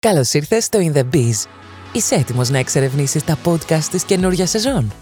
[0.00, 1.32] Καλώς ήρθες στο In The Biz.
[1.92, 4.92] Είσαι έτοιμος να εξερευνήσεις τα podcast της καινούργια σεζόν;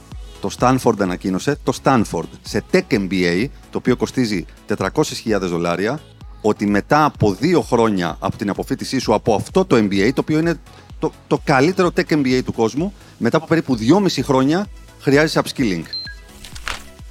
[0.41, 4.45] Το Stanford ανακοίνωσε, το Stanford, σε Tech MBA, το οποίο κοστίζει
[4.77, 6.01] 400.000 δολάρια,
[6.41, 10.39] ότι μετά από δύο χρόνια από την αποφύτισή σου από αυτό το MBA, το οποίο
[10.39, 10.61] είναι
[10.99, 14.67] το, το καλύτερο Tech MBA του κόσμου, μετά από περίπου δυόμιση χρόνια
[15.01, 15.83] χρειάζεσαι upskilling.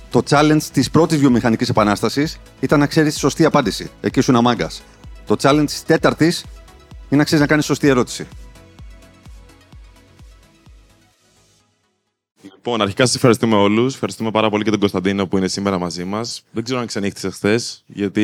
[0.09, 3.89] Το challenge της πρώτης βιομηχανικής επανάστασης ήταν να ξέρεις τη σωστή απάντηση.
[4.01, 4.83] Εκεί ήσουν αμάγκας.
[5.25, 6.45] Το challenge της τέταρτης
[7.09, 8.27] είναι να ξέρεις να κάνεις σωστή ερώτηση.
[12.65, 13.93] Λοιπόν, αρχικά σας ευχαριστούμε όλους.
[13.93, 16.43] Ευχαριστούμε πάρα πολύ και τον Κωνσταντίνο που είναι σήμερα μαζί μας.
[16.51, 18.21] Δεν ξέρω αν ξενύχτησες χθες, γιατί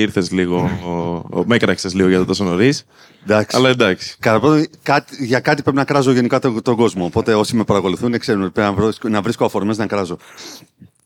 [0.00, 0.56] ήρθες λίγο.
[0.84, 0.90] ο,
[1.38, 2.84] ο, με έκραξες λίγο για το τόσο νωρίς.
[3.24, 3.56] Εντάξει.
[3.56, 4.16] Αλλά εντάξει.
[4.18, 7.04] Κατά πρώτον, κάτι, για κάτι πρέπει να κράζω γενικά τον, τον κόσμο.
[7.04, 10.16] Οπότε όσοι με παρακολουθούν ξέρουν ότι πρέπει να βρίσκω, να βρίσκω αφορμές να κράζω.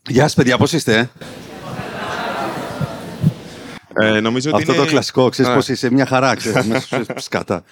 [0.09, 1.09] Γεια σας, παιδιά, πώς είστε, ε;
[4.01, 4.83] Ε, νομίζω ότι Αυτό είναι...
[4.83, 5.55] το κλασικό, ξέρεις Α.
[5.55, 6.65] πώς είσαι, μια χαρά, ξέρεις.
[6.65, 7.63] μέσα σου σκατά.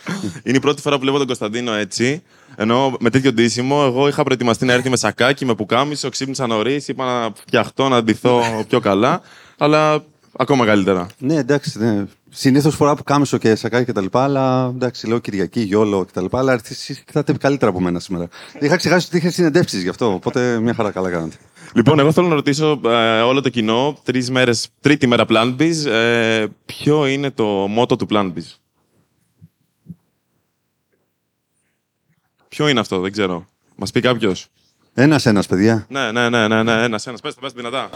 [0.43, 2.23] Είναι η πρώτη φορά που βλέπω τον Κωνσταντίνο έτσι.
[2.55, 6.88] Ενώ με τέτοιο ντύσιμο, εγώ είχα προετοιμαστεί να έρθει με σακάκι, με πουκάμισο, ξύπνησα νωρίς,
[6.88, 9.22] είπα να φτιαχτώ, να ντυθώ πιο καλά.
[9.58, 10.03] Αλλά
[10.38, 11.08] ακόμα καλύτερα.
[11.17, 11.80] ναι, εντάξει.
[11.80, 12.03] Ναι.
[12.30, 16.11] Συνήθως φορά που κάμισο και σακάκι και τα λοιπά, αλλά εντάξει, λέω Κυριακή, Γιόλο και
[16.13, 16.39] τα λοιπά.
[16.39, 18.28] Αλλά εσεί κοιτάτε καλύτερα από μένα σήμερα.
[18.59, 21.35] Είχα ξεχάσει ότι είχες συνεντεύξεις γι' αυτό, οπότε μια χαρά καλά κάνατε.
[21.76, 25.86] Λοιπόν, εγώ θέλω να ρωτήσω ε, όλο το κοινό, τρεις μέρες, τρίτη μέρα Plan Biz,
[25.86, 28.56] ε, ποιο είναι το μότο του Plan Biz.
[32.48, 33.46] Ποιο είναι αυτό, δεν ξέρω.
[33.76, 34.48] Μας πει κάποιος.
[34.94, 35.86] Ένα-ένα, παιδιά.
[35.90, 37.22] Ναι, ναι, ναι, ναι, ναι ένας, ένας.
[37.22, 37.90] Πες το, πες το δυνατά.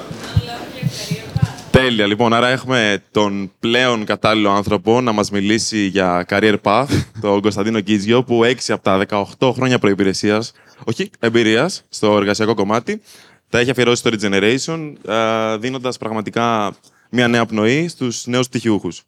[1.71, 2.33] Τέλεια, λοιπόν.
[2.33, 6.87] Άρα έχουμε τον πλέον κατάλληλο άνθρωπο να μας μιλήσει για career path,
[7.21, 10.51] τον Κωνσταντίνο Κίζιο, που 6 από τα 18 χρόνια προϋπηρεσίας,
[10.83, 13.01] όχι εμπειρίας, στο εργασιακό κομμάτι,
[13.49, 16.75] τα έχει αφιερώσει στο Regeneration, ε, δίνοντας πραγματικά
[17.09, 19.03] μια νέα πνοή στους νέους πτυχιούχους.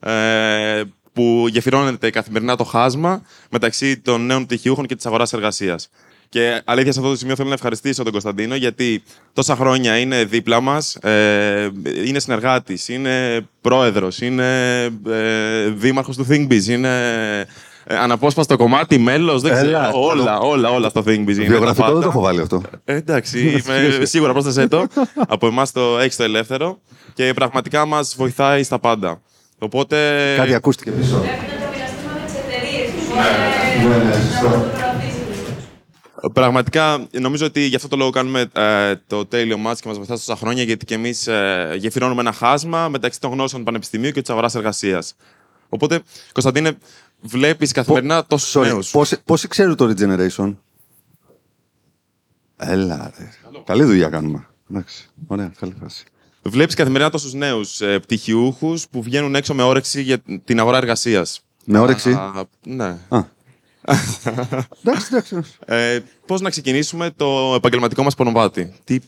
[0.00, 0.82] Ε,
[1.12, 5.88] που γεφυρώνεται καθημερινά το χάσμα μεταξύ των νέων πτυχιούχων και της αγοράς εργασίας.
[6.28, 10.24] Και αλήθεια σε αυτό το σημείο θέλω να ευχαριστήσω τον Κωνσταντίνο γιατί τόσα χρόνια είναι
[10.24, 11.70] δίπλα μας, ε,
[12.04, 16.88] είναι συνεργάτης, είναι πρόεδρος, είναι ε, δήμαρχος του ThinkBiz, είναι
[17.40, 17.44] ε,
[17.86, 19.42] αναπόσπαστο κομμάτι, μέλος.
[19.42, 19.68] Δεν ξέρω.
[19.68, 21.06] Έλα, όλα, όλα, όλα στο ThinkBiz.
[21.28, 22.00] είναι, τα Βιογραφικό δεν πάντα.
[22.00, 22.62] το έχω βάλει αυτό.
[22.84, 23.38] Ε, εντάξει,
[23.96, 24.86] είμαι, σίγουρα πρόσθεσέ το.
[25.28, 26.78] Από εμάς το έχεις το ελεύθερο
[27.14, 29.20] και πραγματικά μας βοηθάει στα πάντα.
[29.58, 29.96] Οπότε.
[30.36, 31.16] Κάτι ακούστηκε πίσω.
[31.16, 33.98] Πρέπει να το μοιραστούμε με τις εταιρείες.
[33.98, 34.48] Ναι, ναι, σωστό.
[34.48, 36.32] Να το προωθήσουμε.
[36.32, 40.14] Πραγματικά νομίζω ότι γι' αυτό το λόγο κάνουμε ε, το τέλειο μάτς και μας βοηθά
[40.14, 44.20] τόσα χρόνια γιατί και εμείς ε, γεφυρώνουμε ένα χάσμα μεταξύ των γνώσεων του πανεπιστημίου και
[44.20, 45.14] της αγοράς εργασίας.
[45.68, 46.00] Οπότε,
[46.32, 46.76] Κωνσταντίνε,
[47.24, 48.90] βλέπεις καθημερινά τόσους Sorry, νέους.
[48.90, 50.54] πόσοι, πόσοι ξέρουν το Regeneration;
[52.56, 53.30] Έλα, ρε.
[53.64, 54.46] Καλή δουλειά κάνουμε.
[54.70, 56.04] Εντάξει, ωραία, καλή φάση.
[56.42, 61.40] Βλέπεις καθημερινά τόσους νέους ε, πτυχιούχους που βγαίνουν έξω με όρεξη για την αγορά εργασίας.
[61.64, 62.96] Με όρεξη; Α, ναι.
[63.08, 63.32] Α.
[64.84, 65.42] εντάξει, εντάξει.
[65.66, 68.72] Ε, πώς να ξεκινήσουμε το επαγγελματικό μας πονοβάτι.
[68.84, 68.98] Τι,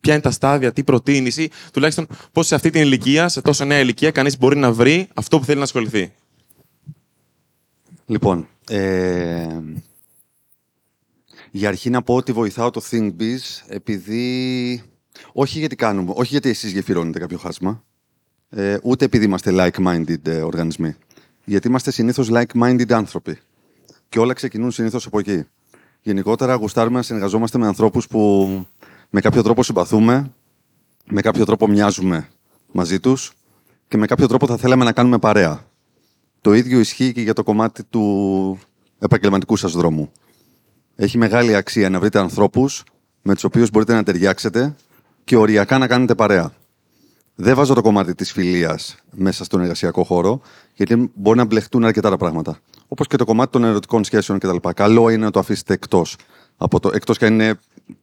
[0.00, 3.64] ποια είναι τα στάδια, τι προτείνεις ή τουλάχιστον πώς σε αυτή την ηλικία, σε τόσο
[3.64, 6.12] νέα ηλικία, κανείς μπορεί να βρει αυτό που θέλει να ασχοληθεί;
[8.06, 9.58] Λοιπόν, ε,
[11.50, 14.82] για αρχή να πω ότι βοηθάω το ThinkBiz επειδή...
[15.32, 17.84] Όχι γιατί κάνουμε, όχι γιατί εσείς γεφυρώνετε κάποιο χάσμα,
[18.48, 20.96] ε, ούτε επειδή είμαστε like-minded ε, οργανισμοί.
[21.44, 23.38] Γιατί είμαστε συνήθως like-minded άνθρωποι.
[24.08, 25.44] Και όλα ξεκινούν συνήθως από εκεί.
[26.00, 28.48] Γενικότερα γουστάρουμε να συνεργαζόμαστε με ανθρώπους που
[29.10, 30.32] με κάποιο τρόπο συμπαθούμε,
[31.06, 32.28] με κάποιο τρόπο μοιάζουμε
[32.72, 33.32] μαζί τους
[33.88, 35.64] και με κάποιο τρόπο θα θέλαμε να κάνουμε παρέα.
[36.44, 38.58] Το ίδιο ισχύει και για το κομμάτι του
[38.98, 40.12] επαγγελματικού σας δρόμου.
[40.96, 42.84] Έχει μεγάλη αξία να βρείτε ανθρώπους
[43.22, 44.74] με τους οποίους μπορείτε να ταιριάξετε
[45.24, 46.52] και οριακά να κάνετε παρέα.
[47.34, 50.40] Δεν βάζω το κομμάτι της φιλίας μέσα στον εργασιακό χώρο,
[50.74, 52.58] γιατί μπορεί να μπλεχτούν αρκετά τα πράγματα.
[52.88, 54.56] Όπως και το κομμάτι των ερωτικών σχέσεων κτλ.
[54.74, 56.16] Καλό είναι να το αφήσετε εκτός.
[56.56, 57.58] Από το, εκτός και αν είναι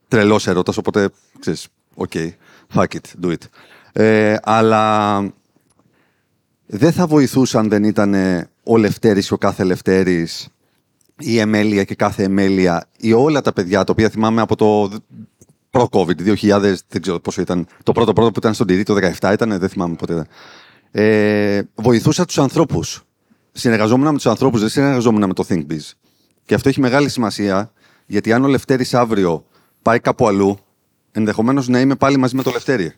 [0.08, 1.10] τρελός έρωτας, οπότε,
[1.40, 2.12] ξέρεις, OK,
[2.74, 3.44] fuck it, do it.
[3.94, 5.20] Ε, αλλά
[6.74, 8.16] δεν θα βοηθούσε αν δεν ήταν
[8.64, 10.48] ο Λευτέρης και ο κάθε Λευτέρης,
[11.18, 14.92] η Αιμιλία και κάθε Αιμιλία, ή όλα τα παιδιά, τα οποία θυμάμαι από το
[15.70, 19.32] προ-COVID, 2000, δεν ξέρω πόσο ήταν, το πρώτο πρώτο που ήταν στον Τυρί, το 17
[19.34, 20.28] ήταν, δεν θυμάμαι πότε ήταν.
[20.92, 23.04] Ε, βοηθούσα τους ανθρώπους.
[23.52, 25.92] Συνεργαζόμουν με τους ανθρώπους, δεν συνεργαζόμουν με το ThinkBiz.
[26.46, 27.72] Και αυτό έχει μεγάλη σημασία,
[28.06, 29.46] γιατί αν ο Λευτέρης αύριο
[29.82, 30.58] πάει κάπου αλλού,
[31.12, 32.94] ενδεχομένως να είμαι πάλι μαζί με το Λευτέρη.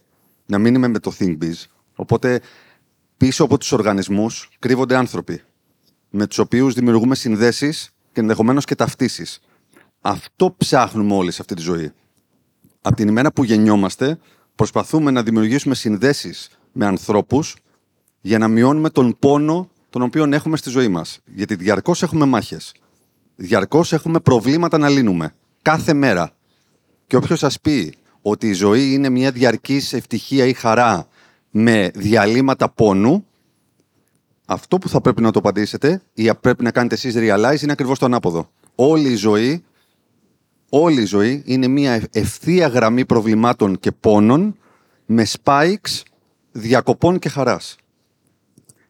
[0.45, 1.65] Να μην είμαι με το ThinkBiz.
[1.95, 2.41] Οπότε
[3.23, 5.41] πίσω από τους οργανισμούς κρύβονται άνθρωποι
[6.09, 9.39] με τους οποίους δημιουργούμε συνδέσεις και ενδεχομένως και ταυτίσεις.
[10.01, 11.91] Αυτό ψάχνουμε όλοι σε αυτή τη ζωή.
[12.81, 14.19] Από την ημέρα που γεννιόμαστε,
[14.55, 17.55] προσπαθούμε να δημιουργήσουμε συνδέσεις με ανθρώπους
[18.21, 21.19] για να μειώνουμε τον πόνο τον οποίο έχουμε στη ζωή μας.
[21.25, 22.73] Γιατί διαρκώς έχουμε μάχες.
[23.35, 25.33] Διαρκώς έχουμε προβλήματα να λύνουμε.
[25.61, 26.31] Κάθε μέρα.
[27.07, 31.07] Και όποιος σας πει ότι η ζωή είναι μια διαρκής ευτυχία ή χαρά
[31.55, 33.25] με διαλύματα πόνου,
[34.45, 37.99] αυτό που θα πρέπει να το απαντήσετε ή πρέπει να κάνετε εσείς realize είναι ακριβώς
[37.99, 38.49] το ανάποδο.
[38.75, 39.63] Όλη η ζωή,
[40.69, 44.57] όλη η ζωή είναι μια ευθεία γραμμή προβλημάτων και πόνων
[45.05, 46.01] με spikes
[46.51, 47.75] διακοπών και χαράς.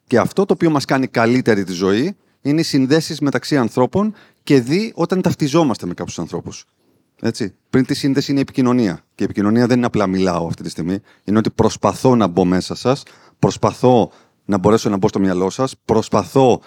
[0.07, 4.13] Και αυτό το οποίο μας κάνει καλύτερη τη ζωή είναι οι συνδέσεις μεταξύ ανθρώπων
[4.44, 6.66] και δει όταν ταυτιζόμαστε με κάποιους ανθρώπους.
[7.25, 7.55] Έτσι.
[7.69, 8.93] Πριν τη σύνδεση είναι η επικοινωνία.
[9.15, 10.99] Και η επικοινωνία δεν είναι απλά μιλάω αυτή τη στιγμή.
[11.23, 13.03] Είναι ότι προσπαθώ να μπω μέσα σας,
[13.39, 14.11] προσπαθώ
[14.45, 16.61] να μπορέσω να μπω στο μυαλό σας, προσπαθώ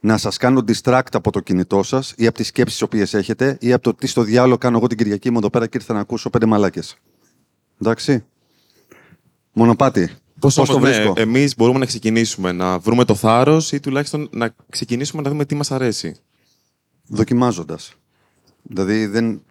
[0.00, 3.56] να σας κάνω distract από το κινητό σας ή από τις σκέψεις τις οποίες έχετε
[3.60, 5.94] ή από το τι στο διάλογο κάνω εγώ την Κυριακή μου εδώ πέρα και ήρθα
[5.94, 6.96] να ακούσω πέντε μαλάκες.
[7.80, 8.24] Εντάξει.
[9.52, 10.10] Μονοπάτι.
[10.40, 11.12] Πώς το βρίσκω.
[11.12, 15.44] Ναι, Εμείς μπορούμε να ξεκινήσουμε να βρούμε το θάρρος ή τουλάχιστον να ξεκινήσουμε να δούμε
[15.44, 16.16] τι μας αρέσει.
[17.06, 17.94] Δοκιμάζοντας.
[18.62, 19.42] Δηλαδή δεν,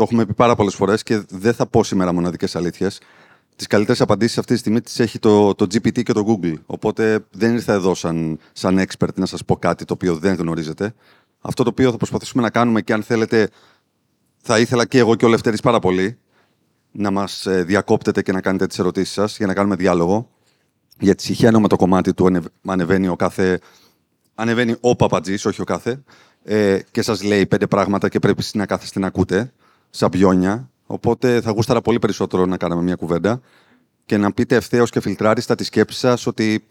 [0.00, 3.00] το έχουμε πει πάρα πολλές φορές και δεν θα πω σήμερα μοναδικές αλήθειες.
[3.56, 6.54] Τις καλύτερες απαντήσεις αυτή τη στιγμή τις έχει το, το GPT και το Google.
[6.66, 10.94] Οπότε δεν ήρθα εδώ σαν, σαν expert να σας πω κάτι το οποίο δεν γνωρίζετε.
[11.40, 13.48] Αυτό το οποίο θα προσπαθήσουμε να κάνουμε και αν θέλετε,
[14.42, 16.18] θα ήθελα και εγώ και ο Λευτέρης πάρα πολύ
[16.90, 20.30] να μας ε, διακόπτετε και να κάνετε τις ερωτήσεις σας για να κάνουμε διάλογο.
[20.98, 23.60] Γιατί σιχαίνομαι με το κομμάτι του ανεβαίνει ο κάθε.
[24.34, 26.02] Ανεβαίνει ο παπατζής, όχι ο κάθε,
[26.44, 29.52] ε, και σας λέει πέντε πράγματα και πρέπει να κάθεστε να ακούτε
[29.90, 30.70] σαν πιόνια.
[30.86, 33.40] Οπότε θα γούσταρα πολύ περισσότερο να κάναμε μια κουβέντα
[34.06, 36.66] και να πείτε ευθέως και αφιλτράριστα τη σκέψη σας ότι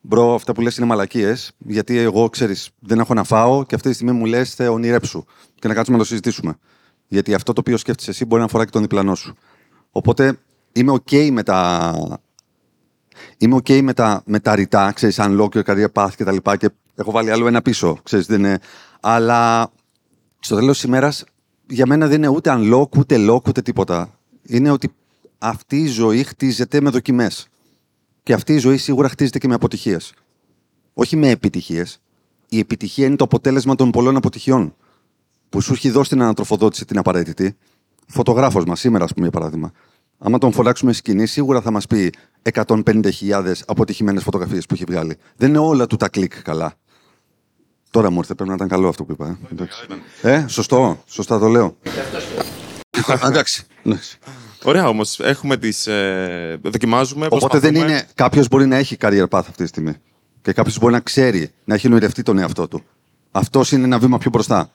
[0.00, 3.88] bro, αυτά που λες είναι μαλακίες, γιατί εγώ ξέρεις, δεν έχω να φάω και αυτή
[3.88, 5.24] τη στιγμή μου λες θε ονειρέψου
[5.54, 6.58] και να κάτσουμε να το συζητήσουμε.
[7.08, 9.34] Γιατί αυτό το οποίο σκέφτεσαι εσύ μπορεί να αφορά και τον διπλανό σου.
[9.90, 10.38] Οπότε
[10.72, 12.20] είμαι OK με τα.
[13.38, 16.56] Είμαι OK με τα, με τα ρητά, ξέρεις, unlock your career path και τα λοιπά
[16.56, 18.58] και έχω βάλει άλλο ένα πίσω, ξέρεις, δεν είναι...
[19.00, 19.70] Αλλά
[20.38, 21.24] στο τέλος της ημέρας
[21.68, 24.18] για μένα δεν είναι ούτε unlock, ούτε lock, ούτε τίποτα.
[24.42, 24.92] Είναι ότι
[25.38, 27.48] αυτή η ζωή χτίζεται με δοκιμές.
[28.22, 30.14] Και αυτή η ζωή σίγουρα χτίζεται και με αποτυχίες.
[30.94, 32.00] Όχι με επιτυχίες.
[32.48, 34.74] Η επιτυχία είναι το αποτέλεσμα των πολλών αποτυχιών.
[35.48, 37.56] Που σου έχει δώσει την ανατροφοδότηση την απαραίτητη.
[38.06, 39.72] Φωτογράφος μας σήμερα, ας πούμε, για παράδειγμα.
[40.18, 45.16] Άμα τον φωνάξουμε σκηνή, σίγουρα θα μας πει 150.000 αποτυχημένες φωτογραφίες που έχει βγάλει.
[45.36, 46.74] Δεν είναι όλα του τα κλικ καλά.
[47.90, 49.38] Τώρα μου ήρθε, πρέπει να ήταν καλό αυτό που είπα.
[50.22, 51.76] Ε, ε σωστό, σωστά το λέω.
[53.24, 53.64] Εντάξει.
[54.62, 55.20] Ωραία όμως.
[55.20, 55.86] Έχουμε τις.
[55.86, 57.26] Ε, δοκιμάζουμε.
[57.30, 58.06] Οπότε δεν είναι.
[58.14, 59.92] Κάποιος μπορεί να έχει career path αυτή τη στιγμή.
[60.42, 62.82] Και κάποιος μπορεί να ξέρει, να έχει νοηρευτεί τον εαυτό του.
[63.30, 64.70] Αυτός είναι ένα βήμα πιο μπροστά.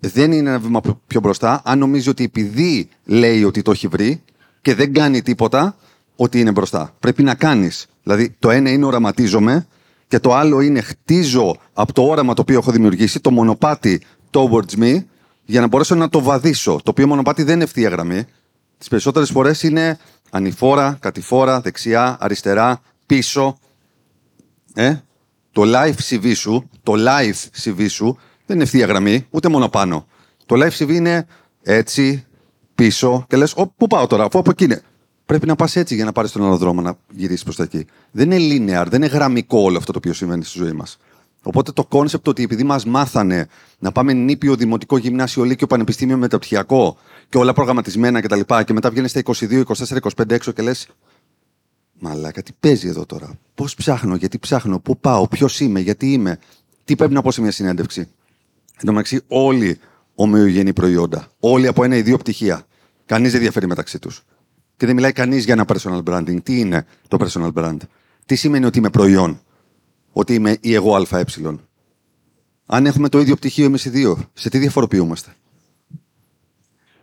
[0.00, 4.22] Δεν είναι ένα βήμα πιο μπροστά αν νομίζει ότι επειδή λέει ότι το έχει βρει
[4.62, 5.76] και δεν κάνει τίποτα,
[6.16, 6.94] ότι είναι μπροστά.
[7.00, 7.86] Πρέπει να κάνεις.
[8.02, 9.66] Δηλαδή, το ένα είναι οραματίζομαι
[10.12, 14.78] και το άλλο είναι χτίζω από το όραμα το οποίο έχω δημιουργήσει το μονοπάτι towards
[14.78, 15.04] me
[15.44, 16.72] για να μπορέσω να το βαδίσω.
[16.72, 18.24] Το οποίο μονοπάτι δεν είναι ευθεία γραμμή.
[18.78, 19.98] Τις περισσότερες φορές είναι
[20.30, 23.58] ανηφόρα, κατηφόρα, δεξιά, αριστερά, πίσω.
[24.74, 24.94] Ε;
[25.52, 30.06] Το live CV σου, το live CV σου δεν είναι ευθεία γραμμή, ούτε μόνο πάνω.
[30.46, 31.26] Το live CV είναι
[31.62, 32.26] έτσι,
[32.74, 34.82] πίσω και λες, πού πάω τώρα, αφού από εκεί είναι.
[35.32, 37.86] Πρέπει να πας έτσι για να πάρεις τον άλλο δρόμο να γυρίσεις προς τα εκεί.
[38.10, 40.98] Δεν είναι linear, δεν είναι γραμμικό όλο αυτό το οποίο συμβαίνει στη ζωή μας.
[41.42, 43.46] Οπότε το concept ότι επειδή μας μάθανε
[43.78, 46.96] να πάμε νήπιο, δημοτικό, γυμνάσιο, λύκειο, πανεπιστήμιο, μεταπτυχιακό
[47.28, 48.40] και όλα προγραμματισμένα κτλ.
[48.40, 50.88] Και, και μετά βγαίνεις στα 22, 24, 25 έξω και λες.
[51.98, 56.38] Μαλάκα, τι παίζει εδώ τώρα; Πώς ψάχνω, γιατί ψάχνω, πού πάω, ποιος είμαι, γιατί είμαι;
[56.84, 59.78] Τι πρέπει να πω σε μια συνέντευξη; Εν τω μεταξύ, όλοι
[60.14, 61.28] ομοιογενή προϊόντα.
[61.40, 62.66] Όλοι από ένα ή δύο πτυχία.
[63.06, 64.24] Κανείς δεν διαφέρει μεταξύ τους
[64.82, 66.42] και δεν μιλάει κανείς για ένα personal branding.
[66.42, 67.76] Τι είναι το personal brand,
[68.26, 69.40] Τι σημαίνει ότι είμαι προϊόν,
[70.12, 71.24] Ότι είμαι η εγώ ΑΕ.
[72.66, 75.30] Αν έχουμε το ίδιο πτυχίο εμείς οι δύο, σε τι διαφοροποιούμαστε;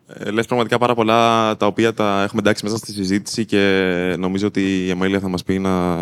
[0.07, 4.47] Ε, λες πραγματικά πάρα πολλά τα οποία τα έχουμε εντάξει μέσα στη συζήτηση και νομίζω
[4.47, 5.95] ότι η Εμέλια θα μας πει να...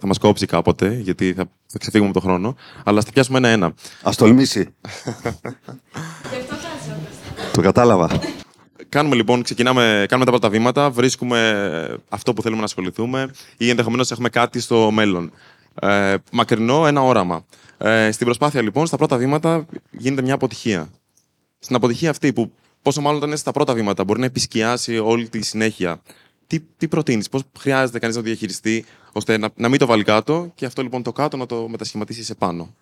[0.00, 2.56] θα μας κόψει κάποτε γιατί θα, θα ξεφύγουμε από τον χρόνο.
[2.84, 3.74] Αλλά θα πιάσουμε ένα-ένα.
[4.02, 4.68] Ας τολμήσει.
[7.52, 8.08] το κατάλαβα.
[8.88, 14.10] Κάνουμε λοιπόν, ξεκινάμε, κάνουμε τα πρώτα βήματα, βρίσκουμε αυτό που θέλουμε να ασχοληθούμε ή ενδεχομένως
[14.10, 15.32] έχουμε κάτι στο μέλλον.
[15.80, 17.44] Ε, μακρινό, ένα όραμα.
[17.78, 20.90] Ε, στην προσπάθεια λοιπόν, στα πρώτα βήματα γίνεται μια αποτυχία.
[21.58, 22.52] Στην αποτυχία αυτή που
[22.82, 26.00] πόσο μάλλον όταν είναι στα πρώτα βήματα μπορεί να επισκιάσει όλη τη συνέχεια.
[26.46, 30.04] Τι, τι προτείνεις, πώς χρειάζεται κανείς να το διαχειριστεί ώστε να, να μην το βάλει
[30.04, 32.74] κάτω και αυτό λοιπόν το κάτω να το μετασχηματίσει σε πάνω.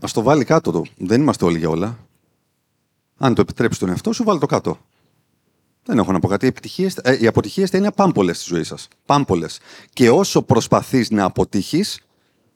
[0.00, 0.84] Α το βάλει κάτω το.
[0.96, 1.98] Δεν είμαστε όλοι για όλα.
[3.18, 4.78] Αν το επιτρέψεις τον εαυτό σου, βάλει το κάτω.
[5.86, 6.46] Δεν έχω να πω κάτι.
[6.76, 8.88] Οι, ε, οι αποτυχίες θα είναι πάμπολες στη ζωή σας.
[9.06, 9.58] Πάμπολες.
[9.92, 12.00] Και όσο προσπαθείς να αποτύχεις,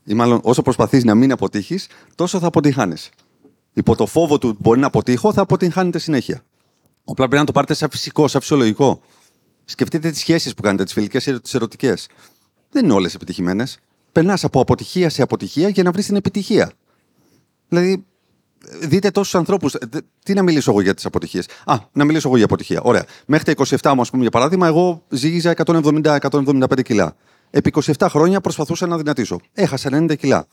[0.05, 3.11] Ή μάλλον όσο προσπαθείς να μην αποτύχεις, τόσο θα αποτυγχάνεις.
[3.73, 6.43] Υπό το φόβο του μπορεί να αποτύχω, θα αποτυγχάνετε συνέχεια.
[7.05, 9.01] Απλά πρέπει να το πάρετε σαν φυσικό, σαν φυσιολογικό.
[9.65, 12.09] Σκεφτείτε τις σχέσεις που κάνετε, τις φιλικές ή τις ερωτικές.
[12.71, 13.79] Δεν είναι όλες επιτυχημένες.
[14.13, 16.73] Περνάς από αποτυχία σε αποτυχία για να βρεις την επιτυχία.
[17.69, 18.05] Δηλαδή,
[18.81, 19.77] δείτε τόσους ανθρώπους.
[20.25, 22.81] Τι να μιλήσω εγώ για τις αποτυχίες; Α, να μιλήσω εγώ για αποτυχία.
[22.83, 23.05] Ωραία.
[23.27, 27.17] Μέχρι τα 27 μου, ας πούμε, για παράδειγμα, εγώ ζύγιζα 170-175 κιλά.
[27.51, 29.41] Επί 27 χρόνια προσπαθούσα να δυνατήσω.
[29.53, 30.47] Έχασα 90 κιλά.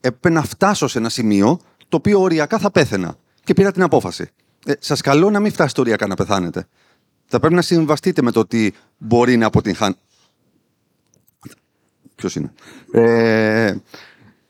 [0.00, 3.16] Έπρεπε να φτάσω σε ένα σημείο το οποίο οριακά θα πέθαινα.
[3.44, 4.30] Και πήρα την απόφαση.
[4.66, 6.66] Ε, Σας καλώ να μην φτάσετε οριακά να πεθάνετε.
[7.26, 9.94] Θα πρέπει να συμβαστείτε με το ότι μπορεί να αποτυγχάνει.
[12.14, 12.52] Ποιος είναι;
[12.92, 13.74] Ε,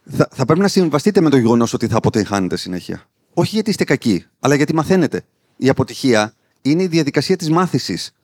[0.04, 3.02] θα, θα πρέπει να συμβαστείτε με το γεγονός ότι θα αποτυγχάνετε συνέχεια.
[3.34, 5.22] Όχι γιατί είστε κακοί, αλλά γιατί μαθαίνετε.
[5.56, 8.14] Η αποτυχία είναι η διαδικασία της μάθησης.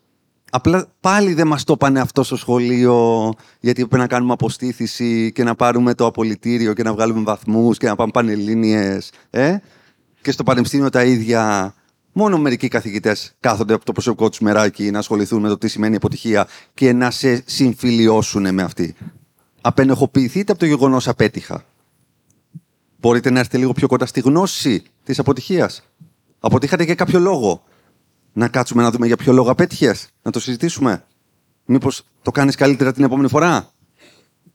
[0.51, 5.45] Απλά πάλι δεν μας το είπανε αυτό στο σχολείο, γιατί πρέπει να κάνουμε αποστήθηση και
[5.45, 9.11] να πάρουμε το απολυτήριο και να βγάλουμε βαθμούς και να πάμε πανελλήνιες.
[9.31, 9.57] Ε;
[10.23, 11.75] Και στο πανεπιστήμιο τα ίδια.
[12.13, 15.97] Μόνο μερικοί καθηγητές κάθονται από το προσωπικό τους μεράκι να ασχοληθούν με το τι σημαίνει
[15.97, 18.95] αποτυχία και να σε συμφιλιώσουν με αυτή.
[19.67, 21.65] Απενεχοποιηθείτε από το γεγονός απέτυχα.
[23.01, 25.83] Μπορείτε να έρθετε λίγο πιο κοντά στη γνώση της αποτυχίας.
[26.41, 27.63] Αποτύχατε για κάποιο λόγο.
[28.33, 30.09] Να κάτσουμε να δούμε για ποιο λόγο απέτυχες.
[30.23, 31.05] Να το συζητήσουμε.
[31.65, 33.71] Μήπως το κάνεις καλύτερα την επόμενη φορά.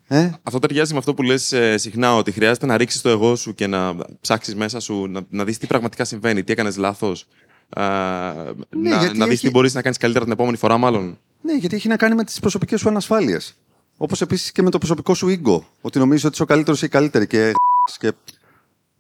[0.08, 3.36] Ε; Αυτό ταιριάζει με αυτό που λες ε, συχνά, ότι χρειάζεται να ρίξεις το εγώ
[3.36, 7.28] σου και να ψάξεις μέσα σου, να, να δεις τι πραγματικά συμβαίνει, τι έκανες λάθος.
[7.76, 11.18] να γιατί να δεις έχει- τι μπορείς να κάνεις καλύτερα την επόμενη φορά, μάλλον.
[11.42, 13.56] Ναι, γιατί έχει να κάνει με τις προσωπικές σου ανασφάλειες.
[14.02, 15.60] Όπως επίσης και με το προσωπικό σου ego.
[15.82, 17.52] Ότι νομίζεις ότι είσαι ο καλύτερος ή η καλύτερη και,
[18.00, 18.14] και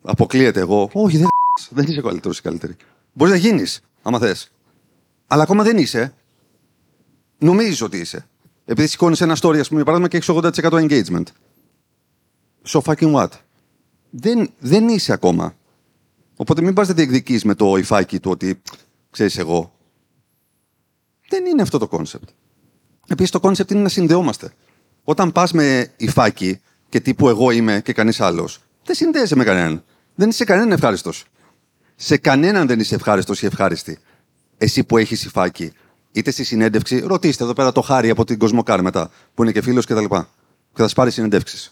[0.01, 0.89] αποκλείεται εγώ.
[0.93, 1.27] Όχι, δεν,
[1.70, 2.75] δεν είσαι ο καλύτερος ή η καλύτερη.
[3.13, 4.51] Μπορείς να γίνεις, άμα θες.
[5.27, 6.13] Αλλά ακόμα δεν είσαι.
[7.38, 8.27] Νομίζει ότι είσαι.
[8.65, 11.25] Επειδή σηκώνεις ένα story, ας πούμε, για παράδειγμα, και έχεις 80% engagement.
[12.67, 13.29] So fucking what;
[14.10, 15.55] Δεν, δεν είσαι ακόμα.
[16.36, 18.62] Οπότε μην πας να διεκδικείς με το υφάκι του ότι
[19.12, 19.74] ξέρεις εγώ.
[21.29, 22.30] Δεν είναι αυτό το concept.
[23.08, 24.53] Επίσης, το concept είναι να συνδεόμαστε.
[25.03, 29.84] Όταν πας με υφάκι και τύπου εγώ είμαι και κανείς άλλος, δεν συνδέεσαι με κανέναν.
[30.15, 31.25] Δεν είσαι σε κανέναν ευχάριστος.
[31.96, 34.00] Σε κανέναν δεν είσαι ευχάριστος ή ευχάριστη.
[34.58, 35.72] Εσύ που έχεις υφάκι,
[36.12, 39.62] είτε στη συνέντευξη, ρωτήστε εδώ πέρα το χάρη από την Κοσμοκάρ μετά, που είναι και
[39.62, 40.05] φίλος κτλ.
[40.05, 41.72] Και, και θα σας πάρει συνεντεύξεις.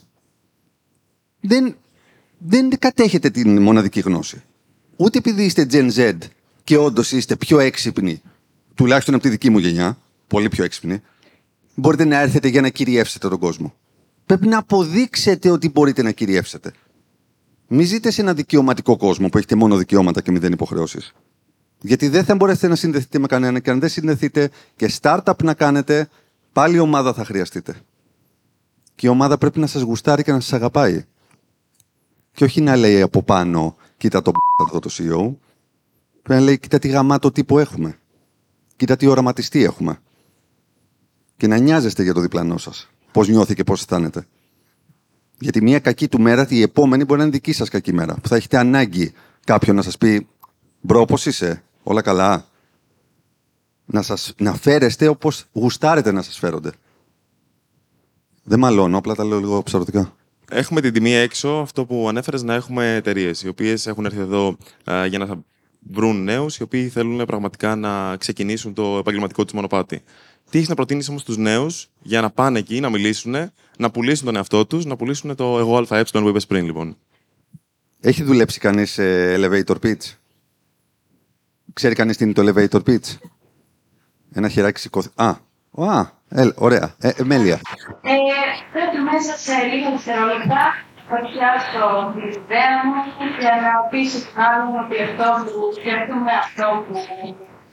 [1.42, 1.76] Δεν,
[2.38, 4.44] δεν κατέχετε την μοναδική γνώση.
[4.96, 6.18] Ούτε επειδή είστε Gen Z
[6.64, 8.22] και όντως είστε πιο έξυπνοι,
[8.76, 11.02] τουλάχιστον από τη δική μου γενιά, πολύ πιο έξυπνοι,
[11.80, 13.74] μπορείτε να έρθετε για να κυριεύσετε τον κόσμο.
[14.26, 16.74] Πρέπει να αποδείξετε ότι μπορείτε να κυριεύσετε.
[17.68, 21.14] Μην ζείτε σε ένα δικαιωματικό κόσμο που έχετε μόνο δικαιώματα και μηδέν υποχρεώσεις.
[21.82, 25.54] Γιατί δεν θα μπορέσετε να συνδεθείτε με κανένα και αν δεν συνδεθείτε και startup να
[25.54, 26.10] κάνετε,
[26.54, 27.76] πάλι ομάδα θα χρειαστείτε.
[28.96, 31.06] Και η ομάδα πρέπει να σας γουστάρει και να σας αγαπάει.
[32.32, 34.34] Και όχι να λέει από πάνω, κοίτα τον
[34.68, 35.36] εδώ το CEO.
[36.22, 38.00] Πρέπει να λέει, κοίτα τι γαμάτο τύπο έχουμε.
[38.76, 40.00] Κοίτα τι οραματιστή έχουμε.
[41.40, 42.90] Και να νοιάζεστε για το διπλανό σας.
[43.12, 44.28] Πώς νιώθει και πώς αισθάνεται.
[45.40, 48.16] Γιατί μια κακή του μέρα, η επόμενη μπορεί να είναι δική σας κακή μέρα.
[48.16, 49.14] Που θα έχετε ανάγκη
[49.46, 50.28] κάποιον να σας πει,
[50.82, 52.46] Μπρο, πώς είσαι, όλα καλά.
[53.86, 56.72] Να, σας, να φέρεστε όπως γουστάρετε να σας φέρονται.
[58.44, 60.16] Δεν μαλώνω, απλά τα λέω λίγο ψαρωτικά.
[60.50, 64.58] Έχουμε την τιμή έξω, αυτό που ανέφερες, να έχουμε εταιρείες οι οποίες έχουν έρθει εδώ
[64.92, 65.44] α, για να
[65.80, 70.02] βρουν νέους οι οποίοι θέλουν πραγματικά να ξεκινήσουν το επαγγελματικό τους μονοπάτι.
[70.50, 73.36] Τι έχεις να προτείνεις όμως στους νέους για να πάνε εκεί, να μιλήσουν,
[73.78, 76.98] να πουλήσουν τον εαυτό τους, να πουλήσουν το εγώ ΑΕ που είπες πριν, λοιπόν;
[78.00, 80.14] Έχει δουλέψει κανείς σε elevator pitch;
[81.74, 83.18] Ξέρει κανείς τι είναι το elevator pitch;
[84.34, 85.10] Ένα χεράκι σηκώθη.
[85.16, 85.30] Α,
[85.72, 86.96] α ε, ωραία.
[87.00, 87.62] Ε, ε, μέλεια.
[88.02, 88.16] Ε,
[88.74, 92.98] πρέπει μέσα σε λίγα δευτερόλεπτα παρουσιάσω την ιδέα μου
[93.42, 96.96] για να πείσω τον άλλον ότι αυτό που σκέφτομαι, αυτό που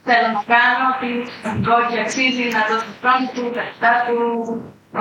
[0.07, 3.93] θέλω να κάνω, ότι είναι σημαντικό και αξίζει να δώσω τον χρόνο του, τα λεφτά
[4.07, 4.19] του,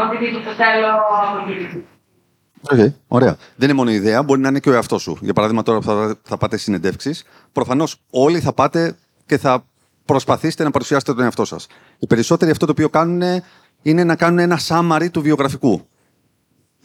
[0.02, 1.68] οτιδήποτε θέλω από εκεί.
[2.72, 2.94] Okay.
[3.08, 3.36] Ωραία.
[3.56, 5.18] Δεν είναι μόνο η ιδέα, μπορεί να είναι και ο εαυτός σου.
[5.22, 9.66] Για παράδειγμα, τώρα που θα, θα πάτε συνεντεύξεις, προφανώς όλοι θα πάτε και θα
[10.06, 11.68] προσπαθήσετε να παρουσιάσετε τον εαυτό σας.
[12.00, 13.22] Οι περισσότεροι αυτό το οποίο κάνουν
[13.82, 15.88] είναι να κάνουν ένα summary του βιογραφικού.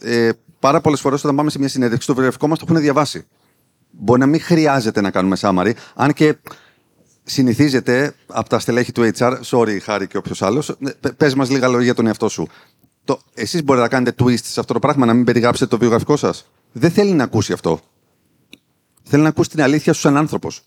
[0.01, 0.29] Ε,
[0.61, 3.25] πάρα πολλές φορές όταν πάμε σε μια συνέντευξη, το βιογραφικό μας το έχουν διαβάσει.
[3.91, 6.35] Μπορεί να μην χρειάζεται να κάνουμε summary, αν και
[7.23, 10.77] συνηθίζεται από τα στελέχη του HR, sorry Χάρη και όποιος άλλος,
[11.17, 12.47] πε μας λίγα λόγια για τον εαυτό σου.
[13.03, 16.17] Το, εσείς μπορείτε να κάνετε twist σε αυτό το πράγμα, να μην περιγράψετε το βιογραφικό
[16.17, 16.45] σας.
[16.71, 17.79] Δεν θέλει να ακούσει αυτό.
[19.03, 20.61] Θέλει να ακούσει την αλήθεια σου σαν άνθρωπος.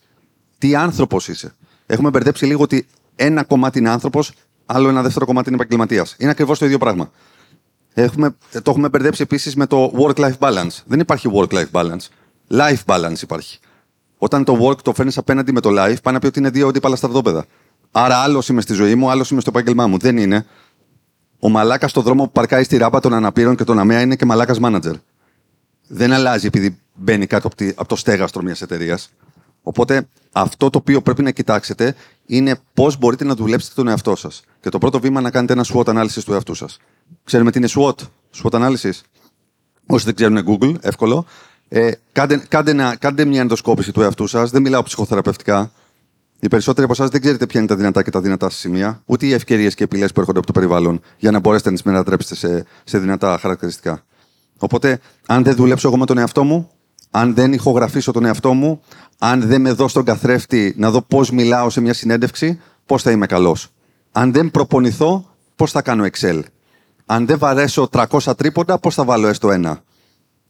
[0.58, 1.54] Τι άνθρωπος είσαι.
[1.86, 2.86] Έχουμε μπερδέψει λίγο ότι
[3.16, 4.32] ένα κομμάτι είναι άνθρωπος,
[4.66, 6.16] άλλο ένα δεύτερο κομμάτι είναι επαγγελματίας.
[6.18, 7.10] Είναι ακριβώς το ίδιο πράγμα.
[7.94, 10.82] Έχουμε, το έχουμε μπερδέψει επίσης με το work-life balance.
[10.86, 12.06] Δεν υπάρχει work-life balance.
[12.50, 13.58] Life balance υπάρχει.
[14.18, 16.68] Όταν το work το φέρνεις απέναντι με το life, πάνε να πει ότι είναι δύο
[16.68, 17.44] αντίπαλα στρατόπεδα.
[17.90, 19.98] Άρα, άλλος είμαι στη ζωή μου, άλλος είμαι στο επάγγελμά μου.
[19.98, 20.46] Δεν είναι.
[21.38, 24.24] Ο μαλάκας στο δρόμο που παρκάει στη ράπα των αναπήρων και των ΑΜΕΑ είναι και
[24.24, 24.92] μαλάκας manager.
[25.88, 29.10] Δεν αλλάζει επειδή μπαίνει κάτω από, τη- από το στέγαστρο μιας εταιρείας.
[29.62, 31.94] Οπότε αυτό το οποίο πρέπει να κοιτάξετε
[32.26, 34.42] είναι πώς μπορείτε να δουλέψετε τον εαυτό σας.
[34.64, 36.76] Και το πρώτο βήμα να κάνετε ένα SWOT ανάλυσης του εαυτού σας.
[37.24, 37.94] Ξέρουμε τι είναι SWOT,
[38.42, 39.02] SWOT ανάλυσης;
[39.86, 41.24] Όσοι δεν ξέρουν Google, εύκολο.
[41.68, 44.50] Ε, κάντε, κάντε, ένα- κάντε μια ενδοσκόπηση του εαυτού σας.
[44.50, 45.72] Δεν μιλάω ψυχοθεραπευτικά.
[46.40, 49.02] Οι περισσότεροι από εσάς δεν ξέρετε ποια είναι τα δυνατά και τα δυνατά σας σημεία,
[49.04, 51.84] ούτε οι ευκαιρίες και επιλέ που έρχονται από το περιβάλλον για να μπορέσετε να τις
[51.84, 54.02] μετατρέψετε σε, σε δυνατά χαρακτηριστικά.
[54.58, 56.70] Οπότε, αν δεν δουλέψω εγώ με τον εαυτό μου,
[57.10, 58.80] αν δεν ηχογραφήσω τον εαυτό μου,
[59.18, 63.10] αν δεν με δω στον καθρέφτη να δω πώς μιλάω σε μια συνέντευξη, πώς θα
[63.10, 63.68] είμαι καλός.
[64.16, 66.42] Αν δεν προπονηθώ, πώς θα κάνω Excel;
[67.06, 69.82] Αν δεν βαρέσω 300 τρίποντα, πώς θα βάλω έστω ένα;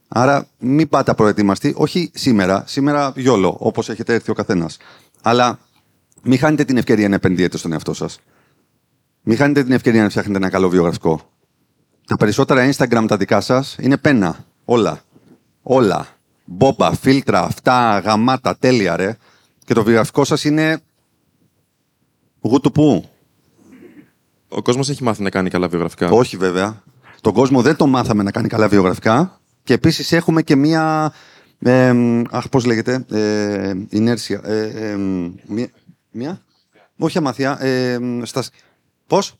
[0.08, 4.76] Άρα μην πάτε απροετοιμαστεί, όχι σήμερα, σήμερα γιόλο, όπως έχετε έρθει ο καθένας.
[5.22, 5.58] Αλλά
[6.22, 8.18] μην χάνετε την ευκαιρία να επενδύετε στον εαυτό σας.
[9.22, 11.20] Μην χάνετε την ευκαιρία να φτιάχνετε ένα καλό βιογραφικό.
[12.06, 14.44] Τα περισσότερα Instagram τα δικά σας είναι πένα.
[14.64, 15.00] Όλα.
[15.62, 16.06] Όλα.
[16.44, 19.16] Μπόμπα, φίλτρα, αυτά, γαμάτα, τέλεια ρε.
[19.64, 20.80] Και το βιογραφικό σας είναι.
[22.40, 23.08] Γουτου πού.
[24.54, 26.10] Ο κόσμος έχει μάθει να κάνει καλά βιογραφικά.
[26.10, 26.82] Όχι βέβαια.
[27.20, 29.40] Τον κόσμο δεν το μάθαμε να κάνει καλά βιογραφικά.
[29.62, 31.12] Και επίσης έχουμε και μία.
[31.58, 31.94] Ε,
[32.30, 33.04] αχ, πώς λέγεται.
[33.10, 34.40] Ε, ινέρσια.
[34.44, 34.96] Ε, ε,
[35.46, 35.68] μία,
[36.10, 36.40] μία.
[36.98, 37.62] Όχι αμαθία.
[37.62, 38.44] Ε, στα...
[39.06, 39.34] Πώς;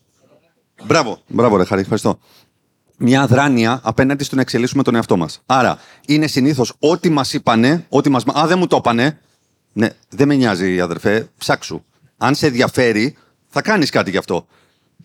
[0.84, 1.18] Μπράβο.
[1.26, 2.18] Μπράβο, ρε, Χαρή, ευχαριστώ.
[2.96, 5.42] Μια αδράνεια απέναντι στο να εξελίσσουμε τον εαυτό μας.
[5.46, 8.24] Άρα, είναι συνήθως ό,τι μας είπανε, ό,τι μας...
[8.38, 9.18] Α, δεν μου το είπανε.
[9.72, 11.82] Ναι, δεν με νοιάζει, αδερφέ, ψάξου.
[12.16, 13.16] Αν σε ενδιαφέρει,
[13.48, 14.46] θα κάνεις κάτι γι' αυτό.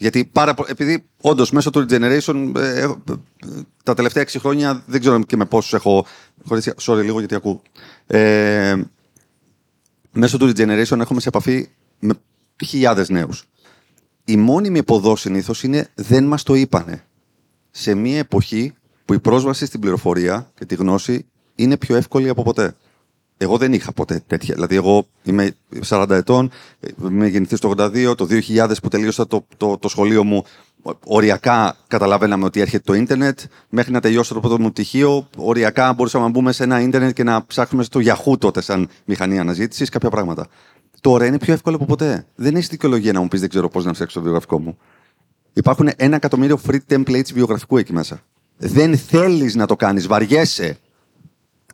[0.02, 3.16] Γιατί πάρα πο- επειδή όντως μέσω του Regeneration ε, έχω- ε,
[3.84, 6.06] τα τελευταία 6 χρόνια δεν ξέρω και με πόσους έχω.
[6.46, 7.62] χωρίσει- Sorry, λίγο γιατί ακούω.
[8.08, 8.76] Ε,
[10.12, 11.68] μέσω του Regeneration έχουμε σε επαφή
[12.00, 12.14] με
[12.66, 13.44] χιλιάδες νέους.
[14.26, 17.04] Η μόνιμη εποδό συνήθως είναι δεν μας το είπανε.
[17.72, 18.74] Σε μια εποχή
[19.06, 22.76] που η πρόσβαση στην πληροφορία και τη γνώση είναι πιο εύκολη από ποτέ.
[23.42, 24.54] Εγώ δεν είχα ποτέ τέτοια.
[24.54, 25.52] Δηλαδή, εγώ είμαι
[25.88, 26.52] 40 ετών,
[27.02, 30.44] είμαι γεννηθής το 82, το 2000 που τελείωσα το, το, το σχολείο μου.
[31.06, 33.40] Οριακά καταλαβαίναμε ότι έρχεται το ίντερνετ.
[33.70, 37.24] Μέχρι να τελειώσω το πρώτο μου πτυχίο, οριακά μπορούσαμε να μπούμε σε ένα ίντερνετ και
[37.24, 40.48] να ψάχνουμε στο Yahoo τότε, σαν μηχανή αναζήτησης, κάποια πράγματα.
[41.02, 42.26] Τώρα είναι πιο εύκολο από ποτέ.
[42.36, 44.78] Δεν έχεις δικαιολογία να μου πεις δεν ξέρω πώς να φτιάξω το βιογραφικό μου.
[45.54, 48.22] Υπάρχουν ένα εκατομμύριο free templates βιογραφικού εκεί μέσα.
[48.58, 50.80] Δεν θέλεις να το κάνεις, βαριέσαι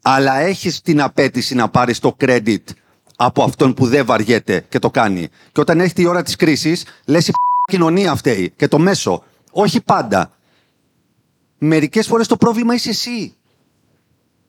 [0.08, 2.63] αλλά έχεις την απέτηση να πάρεις το credit
[3.15, 5.28] από αυτόν που δεν βαριέται και το κάνει.
[5.52, 7.32] Και όταν έρχεται η ώρα της κρίσης, λες η
[7.70, 9.24] κοινωνία φταίει και το μέσο.
[9.52, 10.32] Όχι πάντα.
[11.58, 13.36] Μερικές φορές το πρόβλημα είσαι εσύ.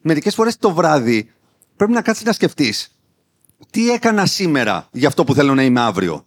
[0.00, 1.32] Μερικές φορές το βράδυ
[1.76, 2.90] πρέπει να κάτσεις να σκεφτείς.
[3.70, 6.24] Τι έκανα σήμερα για αυτό που θέλω να είμαι αύριο.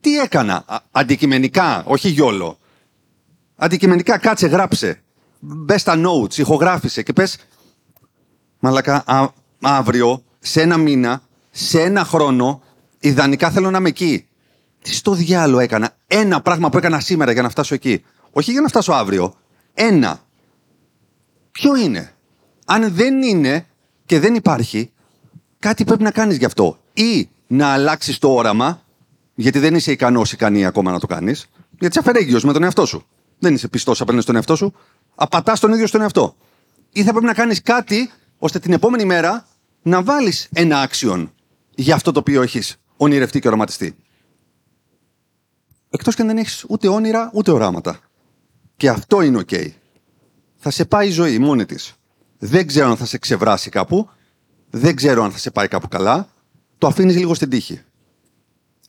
[0.00, 0.64] Τι έκανα.
[0.66, 2.58] Α- αντικειμενικά, όχι γιόλο.
[3.56, 5.02] Αντικειμενικά κάτσε, γράψε.
[5.40, 7.36] Μπες στα notes, ηχογράφησε και πες
[8.58, 12.62] Μαλάκα, α- αύριο, σε ένα μήνα, σε ένα χρόνο,
[12.98, 14.26] ιδανικά θέλω να είμαι εκεί.
[14.82, 18.04] Τι στο διάλογο έκανα; Ένα πράγμα που έκανα σήμερα για να φτάσω εκεί.
[18.32, 19.34] Όχι για να φτάσω αύριο.
[19.74, 20.20] Ένα.
[21.50, 22.12] Ποιο είναι;
[22.64, 23.66] Αν δεν είναι
[24.06, 24.90] και δεν υπάρχει,
[25.58, 26.78] κάτι πρέπει να κάνεις γι' αυτό.
[26.92, 28.82] Ή να αλλάξεις το όραμα,
[29.34, 32.86] γιατί δεν είσαι ικανός ικανή ακόμα να το κάνεις, γιατί είσαι αφαιρέγγιος με τον εαυτό
[32.86, 33.06] σου.
[33.38, 34.74] Δεν είσαι πιστός απέναντι στον εαυτό σου,
[35.14, 36.34] απατάς τον ίδιο στον εαυτό.
[36.92, 39.46] Ή θα πρέπει να κάνεις κάτι ώστε την επόμενη μέρα
[39.82, 41.28] να βάλεις ένα action
[41.74, 43.96] για αυτό το οποίο έχεις ονειρευτεί και οραματιστεί.
[45.90, 48.00] Εκτός και αν δεν έχεις ούτε όνειρα ούτε οράματα.
[48.76, 49.50] Και αυτό είναι οκ.
[50.56, 51.94] Θα σε πάει η ζωή μόνη της.
[52.38, 54.08] Δεν ξέρω αν θα σε ξεβράσει κάπου.
[54.70, 56.28] Δεν ξέρω αν θα σε πάει κάπου καλά.
[56.78, 57.80] Το αφήνεις λίγο στην τύχη.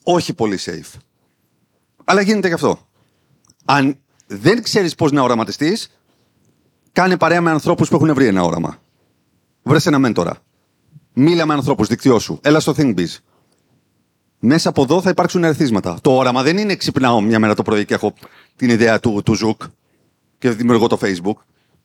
[0.03, 0.99] Όχι πολύ safe.
[2.03, 2.87] Αλλά γίνεται και αυτό.
[3.65, 5.99] Αν δεν ξέρεις πώς να οραματιστείς,
[6.91, 8.81] κάνε παρέα με ανθρώπους που έχουν βρει ένα όραμα.
[9.69, 10.37] Βρες ένα μέντορα.
[11.13, 12.39] Μίλα με ανθρώπους, δικτυώσου.
[12.41, 13.17] Έλα στο ThinkBiz.
[14.39, 15.97] Μέσα από εδώ θα υπάρξουν ερεθίσματα.
[16.01, 18.13] Το όραμα δεν είναι ξυπνάω μια μέρα το πρωί και έχω
[18.55, 19.61] την ιδέα του, του Ζουκ
[20.37, 21.35] και δημιουργώ το Facebook.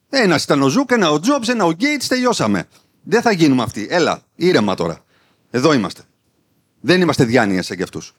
[0.08, 2.64] Ένας ήταν ο Ζουκ, ένα ο Jobs, ένα ο Gates, τελειώσαμε.
[3.02, 3.86] Δεν θα γίνουμε αυτοί.
[3.90, 5.04] Έλα, ήρεμα τώρα.
[5.50, 6.02] Εδώ είμαστε.
[6.80, 8.14] Δεν είμαστε διάνοιες σαν κι αυτούς.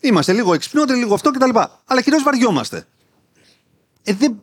[0.00, 1.58] Είμαστε λίγο εξυπνότεροι, λίγο αυτό κτλ.
[1.84, 2.86] Αλλά κυρίω βαριόμαστε.
[4.02, 4.42] Ε, δεν,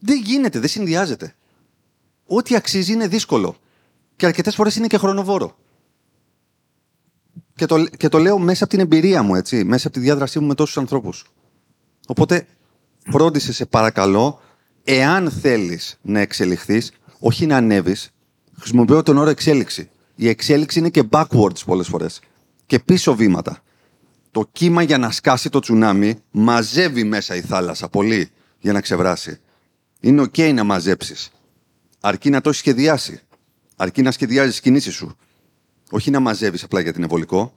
[0.00, 1.34] δεν γίνεται, δεν συνδυάζεται.
[2.32, 3.56] Ό,τι αξίζει είναι δύσκολο.
[4.16, 5.56] Και αρκετές φορές είναι και χρονοβόρο.
[7.54, 10.38] Και το, και το λέω μέσα από την εμπειρία μου, έτσι, μέσα από τη διάδρασή
[10.38, 11.24] μου με τόσους ανθρώπους.
[12.06, 12.46] Οπότε
[13.10, 14.40] φρόντισε σε παρακαλώ,
[14.84, 18.10] εάν θέλεις να εξελιχθείς, όχι να ανέβεις,
[18.58, 19.90] χρησιμοποιώ τον όρο εξέλιξη.
[20.14, 22.20] Η εξέλιξη είναι και backwards πολλές φορές.
[22.66, 23.62] Και πίσω βήματα.
[24.30, 29.40] Το κύμα για να σκάσει το τσουνάμι μαζεύει μέσα η θάλασσα πολύ για να ξεβράσει.
[30.00, 31.30] Είναι ok να μαζέψεις.
[32.00, 33.20] Αρκεί να το έχεις σχεδιάσει.
[33.76, 35.16] Αρκεί να σχεδιάζεις τις κινήσεις σου.
[35.90, 37.54] Όχι να μαζεύεις απλά για την ευολικό.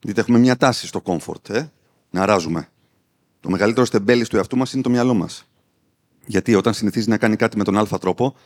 [0.00, 1.66] Γιατί έχουμε μια τάση στο comfort, ε;
[2.10, 2.68] να ράζουμε.
[3.40, 5.44] Το μεγαλύτερο στεμπέλι του εαυτού μας είναι το μυαλό μας.
[6.26, 8.36] Γιατί όταν συνηθίζει να κάνει κάτι με τον Α τρόπο,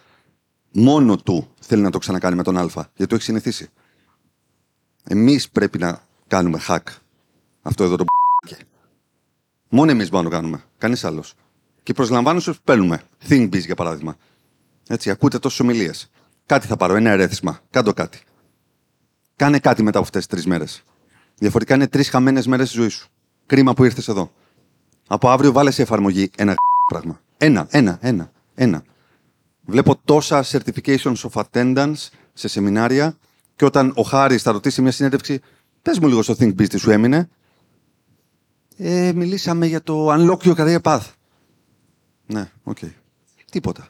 [0.73, 2.69] μόνο του θέλει να το ξανακάνει με τον Α.
[2.75, 3.69] Γιατί το έχει συνηθίσει.
[5.05, 6.83] Εμείς πρέπει να κάνουμε hack
[7.67, 8.05] αυτό εδώ το
[9.69, 10.65] Μόνο εμείς μπορούμε να το κάνουμε.
[10.79, 11.35] Κανείς άλλος.
[11.83, 13.03] Και προσλαμβάνω σου παίρνουμε.
[13.29, 14.17] Think biz για παράδειγμα.
[14.89, 16.11] Έτσι, ακούτε τόσες ομιλίες.
[16.47, 17.61] Κάτι θα πάρω, ένα ερέθισμα.
[17.71, 18.21] Κάντο κάτι.
[19.37, 20.83] Κάνε κάτι μετά από αυτές τις τρεις μέρες.
[21.39, 23.09] Διαφορετικά είναι τρεις χαμένες μέρες τη ζωή σου.
[23.47, 24.33] Κρίμα που ήρθες εδώ.
[25.07, 26.55] Από αύριο βάλε σε εφαρμογή ένα
[26.93, 27.21] πράγμα.
[27.37, 28.85] Ένα, ένα, ένα, ένα.
[29.67, 33.17] Βλέπω τόσα certifications of attendance σε σεμινάρια
[33.57, 35.41] και όταν ο Χάρης θα ρωτήσει μια συνέντευξη,
[35.83, 37.29] πες μου λίγο στο Think Biz τι σου έμεινε.
[38.77, 41.05] Ε, μιλήσαμε για το Unlock Your Career Path.
[42.27, 42.79] Ναι, OK.
[42.81, 42.91] Okay.
[43.51, 43.89] Τίποτα.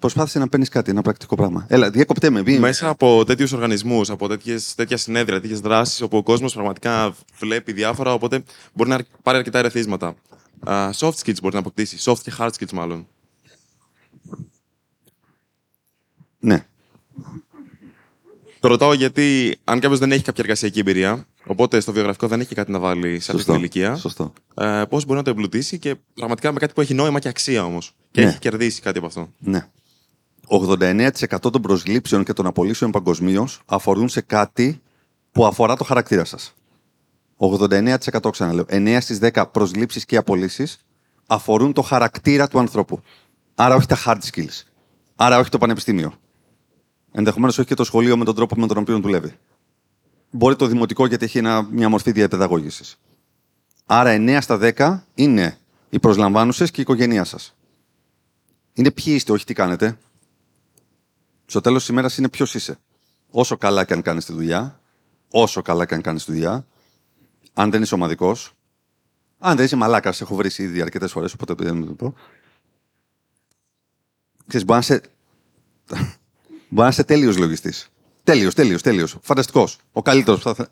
[0.00, 1.64] Προσπάθησε να παίρνεις κάτι, ένα πρακτικό πράγμα.
[1.68, 2.42] Έλα, διέκοπτέ με.
[2.58, 7.72] Μέσα από τέτοιους οργανισμούς, από τέτοιες, τέτοια συνέδρια, τέτοιες δράσεις, όπου ο κόσμος πραγματικά βλέπει
[7.72, 10.14] διάφορα, οπότε μπορεί να πάρει αρκετά ερεθίσματα.
[10.66, 11.96] Uh, soft skills μπορεί να αποκτήσει.
[12.00, 13.06] Soft και hard skills, μάλλον.
[16.38, 16.64] Ναι.
[18.60, 22.54] Το ρωτάω γιατί αν κάποιος δεν έχει κάποια εργασιακή εμπειρία, οπότε στο βιογραφικό δεν έχει
[22.54, 23.96] κάτι να βάλει σε αυτή την ηλικία.
[23.96, 24.32] Σωστό.
[24.54, 27.64] Ε, Πώς μπορεί να το εμπλουτίσει και πραγματικά με κάτι που έχει νόημα και αξία
[27.64, 27.94] όμως.
[28.10, 28.28] Και Ναι.
[28.28, 29.32] έχει κερδίσει κάτι από αυτό.
[29.38, 29.66] Ναι.
[30.50, 31.10] 89%
[31.40, 34.80] των προσλήψεων και των απολύσεων παγκοσμίως αφορούν σε κάτι
[35.32, 36.54] που αφορά το χαρακτήρα σας.
[37.36, 38.64] 89% ξαναλέω.
[38.68, 40.84] 9 στις 10 προσλήψεις και απολύσεις
[41.26, 43.00] αφορούν το χαρακτήρα του ανθρώπου.
[43.54, 44.62] Άρα όχι τα hard skills.
[45.16, 46.12] Άρα όχι το πανεπιστήμιο.
[47.12, 49.34] Ενδεχομένως όχι και το σχολείο με τον τρόπο με τον οποίο δουλεύει.
[50.30, 52.98] Μπορεί το δημοτικό γιατί έχει ένα, μια μορφή διαπαιδαγώγησης.
[53.86, 55.58] Άρα 9 στα 10 είναι
[55.90, 57.54] οι προσλαμβάνουσες και η οικογένειά σας.
[58.72, 59.98] Είναι ποιοι είστε, όχι τι κάνετε.
[61.50, 62.78] Στο τέλος της ημέρας είναι ποιος είσαι.
[63.30, 64.80] Όσο καλά και αν κάνεις τη δουλειά,
[65.30, 66.66] όσο καλά και αν κάνεις τη δουλειά,
[67.52, 68.52] αν δεν είσαι ομαδικός,
[69.38, 72.14] αν δεν είσαι μαλάκας, έχω βρει ήδη αρκετές φορές, οπότε δεν το πω.
[74.46, 75.02] Ξέρεις, μπορεί να είσαι,
[76.68, 77.88] μπορεί να είσαι τέλειος λογιστής.
[78.24, 79.16] Τέλειος, τέλειος, τέλειος.
[79.22, 79.78] Φανταστικός.
[79.92, 80.70] Ο καλύτερος που θα θε-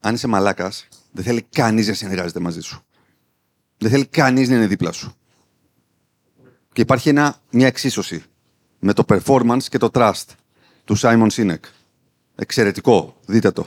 [0.00, 2.82] Αν είσαι μαλάκας, δεν θέλει κανείς να συνεργάζεται μαζί σου.
[3.78, 5.14] Δεν θέλει κανείς να είναι δίπλα σου.
[6.72, 8.24] Και υπάρχει ένα, μια εξίσωση
[8.78, 10.24] με το performance και το trust
[10.84, 11.60] του Simon Sinek.
[12.34, 13.16] Εξαιρετικό.
[13.26, 13.66] Δείτε το.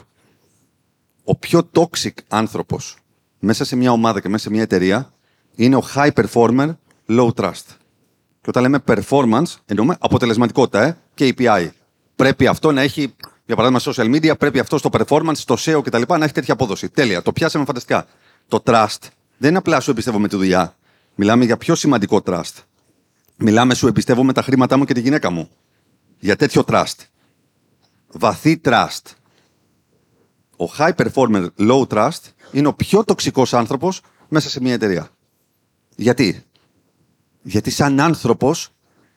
[1.24, 2.98] Ο πιο toxic άνθρωπος
[3.40, 5.14] μέσα σε μια ομάδα και μέσα σε μια εταιρεία
[5.56, 6.76] είναι ο high performer,
[7.08, 7.66] low trust.
[8.42, 11.68] Και όταν λέμε performance, εννοούμε αποτελεσματικότητα, ε, KPI.
[12.16, 16.02] Πρέπει αυτό να έχει, για παράδειγμα, social media, πρέπει αυτό στο performance, στο SEO κτλ.
[16.08, 16.90] να έχει τέτοια απόδοση.
[16.90, 17.22] Τέλεια.
[17.22, 18.08] Το πιάσαμε φανταστικά.
[18.48, 18.98] Το trust
[19.38, 20.76] δεν είναι απλά σου εμπιστεύομαι τη δουλειά.
[21.16, 22.54] Μιλάμε για πιο σημαντικό trust.
[23.44, 25.50] Μιλάμε σου εμπιστεύομαι τα χρήματά μου και τη γυναίκα μου.
[26.20, 26.96] Για τέτοιο trust.
[28.12, 29.02] Βαθύ trust.
[30.58, 32.20] Ο high performer low trust
[32.52, 35.10] είναι ο πιο τοξικός άνθρωπος μέσα σε μια εταιρεία.
[35.96, 36.44] Γιατί;
[37.42, 38.70] Γιατί σαν άνθρωπος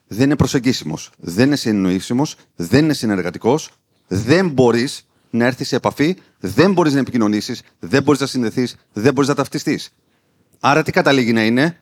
[0.07, 3.71] δεν είναι προσεγγίσιμος, δεν είναι συνεννοήσιμος, δεν είναι συνεργατικός,
[4.09, 9.13] δεν μπορείς να έρθεις σε επαφή, δεν μπορείς να επικοινωνήσεις, δεν μπορείς να συνδεθείς, δεν
[9.13, 9.95] μπορείς να ταυτιστείς.
[10.61, 11.79] Άρα τι καταλήγει να είναι;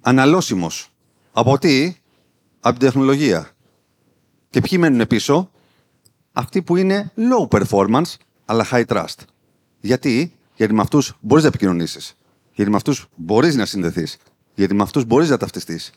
[0.00, 0.89] Αναλώσιμος.
[1.32, 1.94] Από τι;
[2.60, 3.50] Από την τεχνολογία.
[4.50, 5.50] Και ποιοι μένουν πίσω;
[6.32, 8.14] Αυτοί που είναι low performance,
[8.44, 9.14] αλλά high trust.
[9.80, 12.16] Γιατί; Γιατί με αυτούς μπορείς να επικοινωνήσεις.
[12.54, 14.16] Γιατί με αυτούς μπορείς να συνδεθείς.
[14.54, 15.90] Γιατί με αυτούς μπορείς να ταυτιστείς.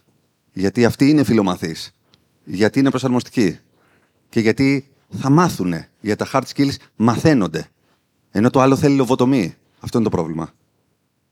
[0.54, 1.96] Γιατί αυτοί είναι φιλομαθείς.
[2.44, 3.60] Γιατί είναι προσαρμοστικοί.
[4.30, 5.90] Και γιατί θα μάθουνε.
[6.02, 7.68] Γιατί τα hard skills μαθαίνονται.
[8.32, 9.56] Ενώ το άλλο θέλει λοβοτομή.
[9.80, 10.54] Αυτό είναι το πρόβλημα.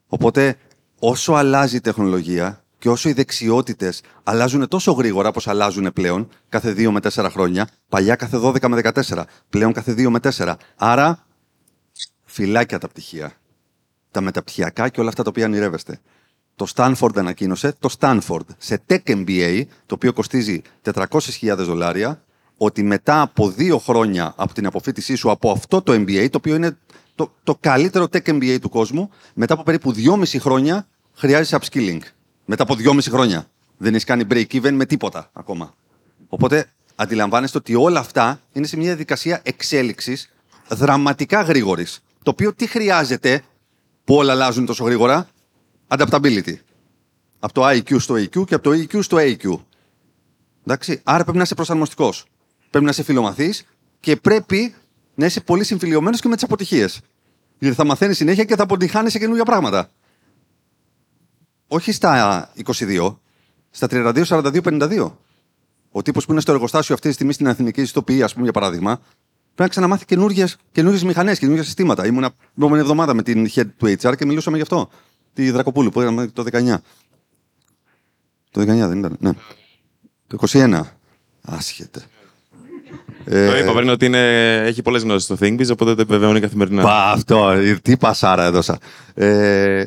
[0.08, 0.58] Οπότε,
[1.00, 6.74] όσο αλλάζει η τεχνολογία και όσο οι δεξιότητες αλλάζουν τόσο γρήγορα όπως αλλάζουν πλέον, κάθε
[6.78, 10.54] 2 με 4 χρόνια, παλιά κάθε 12 με 14, πλέον κάθε 2 με 4.
[10.76, 11.26] Άρα,
[12.26, 13.34] φυλάκια τα πτυχία.
[14.12, 16.00] Τα μεταπτυχιακά και όλα αυτά τα οποία ονειρεύεστε.
[16.56, 20.62] Το Stanford ανακοίνωσε, το Stanford σε Tech MBA, το οποίο κοστίζει
[20.94, 22.24] 400.000 δολάρια,
[22.58, 26.56] ότι μετά από δύο χρόνια από την αποφύτισή σου από αυτό το MBA, το οποίο
[26.56, 26.78] είναι
[27.15, 32.00] το, το καλύτερο Tech MBA του κόσμου, μετά από περίπου δυόμιση χρόνια χρειάζεσαι upskilling.
[32.52, 33.46] Μετά από δυόμιση χρόνια.
[33.78, 35.76] Δεν έχεις κάνει break even με τίποτα ακόμα.
[36.28, 40.30] Οπότε αντιλαμβάνεστε ότι όλα αυτά είναι σε μια διαδικασία εξέλιξης
[40.70, 42.00] δραματικά γρήγορης.
[42.24, 43.44] Το οποίο τι χρειάζεται
[44.04, 45.28] που όλα αλλάζουν τόσο γρήγορα,
[45.88, 46.54] adaptability.
[47.40, 49.60] Από το IQ στο EQ και από το EQ στο AQ.
[50.66, 51.02] Εντάξει.
[51.04, 52.26] Άρα πρέπει να είσαι προσαρμοστικός.
[52.70, 53.66] Πρέπει να είσαι φιλομαθής
[54.00, 54.74] και πρέπει
[55.16, 57.02] να είσαι πολύ συμφιλειωμένος και με τις αποτυχίες.
[57.60, 59.90] Γιατί θα μαθαίνεις συνέχεια και θα αποτυχάνεις σε καινούργια πράγματα.
[61.73, 63.15] Όχι στα 22,
[63.69, 65.12] στα 32, 42, 52.
[65.91, 68.53] Ο τύπος που είναι στο εργοστάσιο αυτή τη στιγμή στην Αθηνική Ιστοποιή, ας πούμε, για
[68.53, 70.47] παράδειγμα, πρέπει να ξαναμάθει καινούργιε
[71.03, 72.05] μηχανές, καινούργια συστήματα.
[72.05, 74.89] Ήμουνα την επόμενη εβδομάδα με την head του HR και μιλούσαμε γι' αυτό.
[75.34, 76.75] Τη Δρακοπούλου που είχαμε το 19.
[78.51, 79.31] Το 19 δεν ήταν, ναι.
[80.27, 80.81] Το 21.
[81.41, 82.01] Άσχετε.
[83.25, 86.84] Το είπα πριν ότι είναι, έχει πολλές γνώσεις στο ThinkBiz, οπότε το επιβεβαιώνει καθημερινά.
[86.84, 88.77] Πα, αυτό, τι πασάρα έδωσα.
[89.13, 89.86] Ε,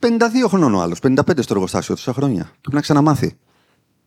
[0.00, 2.44] 52 χρονών ο άλλος, 55 στο εργοστάσιο τόσα χρόνια.
[2.60, 3.36] Πρέπει να ξαναμάθει.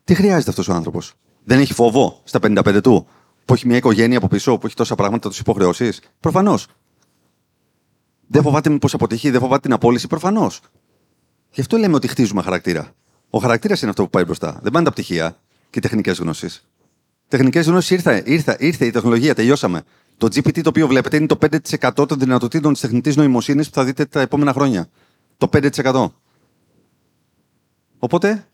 [0.03, 3.07] Τι χρειάζεται αυτός ο άνθρωπος; Δεν έχει φόβο στα 55 του,
[3.45, 6.67] που έχει μια οικογένεια από πίσω, που έχει τόσα πράγματα, του υποχρεώσεις; Προφανώς.
[8.27, 10.59] Δεν φοβάται μήπως αποτυχεί, δεν φοβάται την απόλυση, προφανώς.
[11.51, 12.91] Γι' αυτό λέμε ότι χτίζουμε χαρακτήρα.
[13.29, 14.59] Ο χαρακτήρας είναι αυτό που πάει μπροστά.
[14.61, 15.37] Δεν πάνε τα πτυχία
[15.69, 16.67] και οι τεχνικές γνώσεις.
[17.27, 19.81] Τεχνικές γνώσεις ήρθε, ήρθε, ήρθε η τεχνολογία, τελειώσαμε.
[20.17, 23.83] Το GPT το οποίο βλέπετε είναι το 5% των δυνατοτήτων της τεχνητής νοημοσύνης που θα
[23.83, 24.89] δείτε τα επόμενα χρόνια.
[25.39, 26.07] Το 5%.
[27.99, 28.47] Οπότε,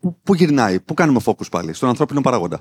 [0.00, 2.60] πού, πού γυρνάει, πού κάνουμε focus πάλι, στον ανθρώπινο παράγοντα.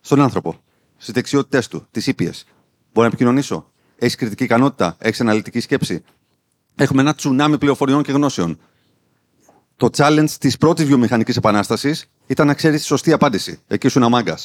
[0.00, 0.54] Στον άνθρωπο.
[0.96, 2.44] Στις δεξιότητές του, τις ήπιες.
[2.92, 6.02] Μπορώ να επικοινωνήσω; Έχεις κριτική ικανότητα, έχεις αναλυτική σκέψη;
[6.74, 8.58] Έχουμε ένα τσουνάμι πληροφοριών και γνώσεων.
[9.76, 13.60] Το challenge της πρώτης βιομηχανικής επανάστασης ήταν να ξέρεις τη σωστή απάντηση.
[13.66, 14.38] Εκεί ήσουν μάγκα.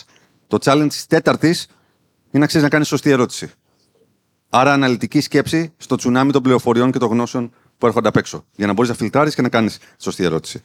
[0.48, 1.66] Το challenge της τέταρτης
[2.32, 3.52] είναι να ξέρεις να κάνεις σωστή ερώτηση.
[4.50, 7.52] Άρα, αναλυτική σκέψη στο τσουνάμι των πληροφοριών και των γνώσεων
[7.84, 8.46] που έρχονται απ' έξω.
[8.56, 10.62] Για να μπορείς να φιλτράρει και να κάνεις σωστή ερώτηση.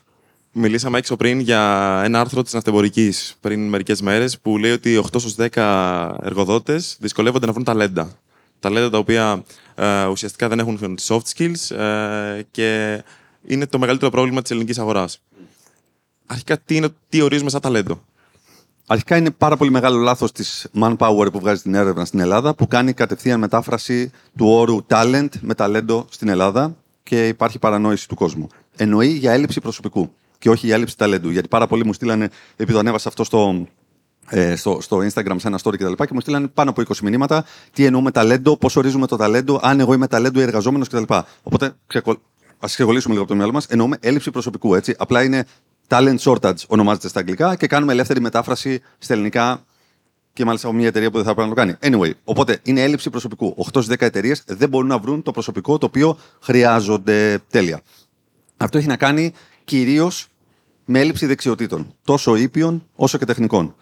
[0.53, 1.61] Μιλήσαμε έξω πριν για
[2.05, 7.47] ένα άρθρο της Ναυτεμπορικής πριν μερικές μέρες που λέει ότι 8 στους 10 εργοδότες δυσκολεύονται
[7.47, 8.19] να βρουν ταλέντα.
[8.61, 13.03] Ταλέντα τα οποία ε, ουσιαστικά δεν έχουν soft skills ε, και
[13.47, 15.21] είναι το μεγαλύτερο πρόβλημα της ελληνικής αγοράς.
[16.27, 18.05] Αρχικά, τι, είναι, τι ορίζουμε σαν ταλέντο;
[18.87, 22.67] Αρχικά είναι πάρα πολύ μεγάλο λάθος της Manpower που βγάζει την έρευνα στην Ελλάδα, που
[22.67, 26.77] κάνει κατευθείαν μετάφραση του όρου talent με ταλέντο στην Ελλάδα
[27.09, 28.49] και υπάρχει παρανόηση του κόσμου.
[28.77, 31.31] Εννοεί για έλλειψη προσωπικού και όχι για έλλειψη ταλέντου.
[31.31, 33.67] Γιατί πάρα πολλοί μου στείλανε, επειδή το ανέβασα αυτό στο,
[34.29, 35.93] ε, στο, στο Instagram σε ένα story κτλ.
[35.93, 39.61] Και, και μου στείλανε πάνω από 20 μηνύματα τι εννοούμε ταλέντο, πώς ορίζουμε το ταλέντο,
[39.63, 41.15] αν εγώ είμαι ταλέντο ή εργαζόμενος κτλ.
[41.43, 41.75] Οπότε
[42.59, 43.67] ας ξεκολλήσουμε λίγο από το μυαλό μας.
[43.67, 44.75] Εννοούμε έλλειψη προσωπικού.
[44.75, 44.95] Έτσι.
[44.99, 45.47] Απλά είναι
[45.89, 49.65] talent shortage ονομάζεται στα αγγλικά και κάνουμε ελεύθερη μετάφραση στα ελληνικά
[50.39, 51.77] και μάλιστα από μια εταιρεία που δεν θα πρέπει να το κάνει.
[51.81, 53.67] Anyway, οπότε είναι έλλειψη προσωπικού.
[53.73, 57.39] 8 10 εταιρείες δεν μπορούν να βρουν το προσωπικό το οποίο χρειάζονται.
[57.51, 57.81] Τέλεια.
[58.57, 59.33] Αυτό έχει να κάνει
[59.65, 60.27] κυρίως
[60.85, 63.75] με έλλειψη δεξιοτήτων, τόσο ήπιων όσο και τεχνικών.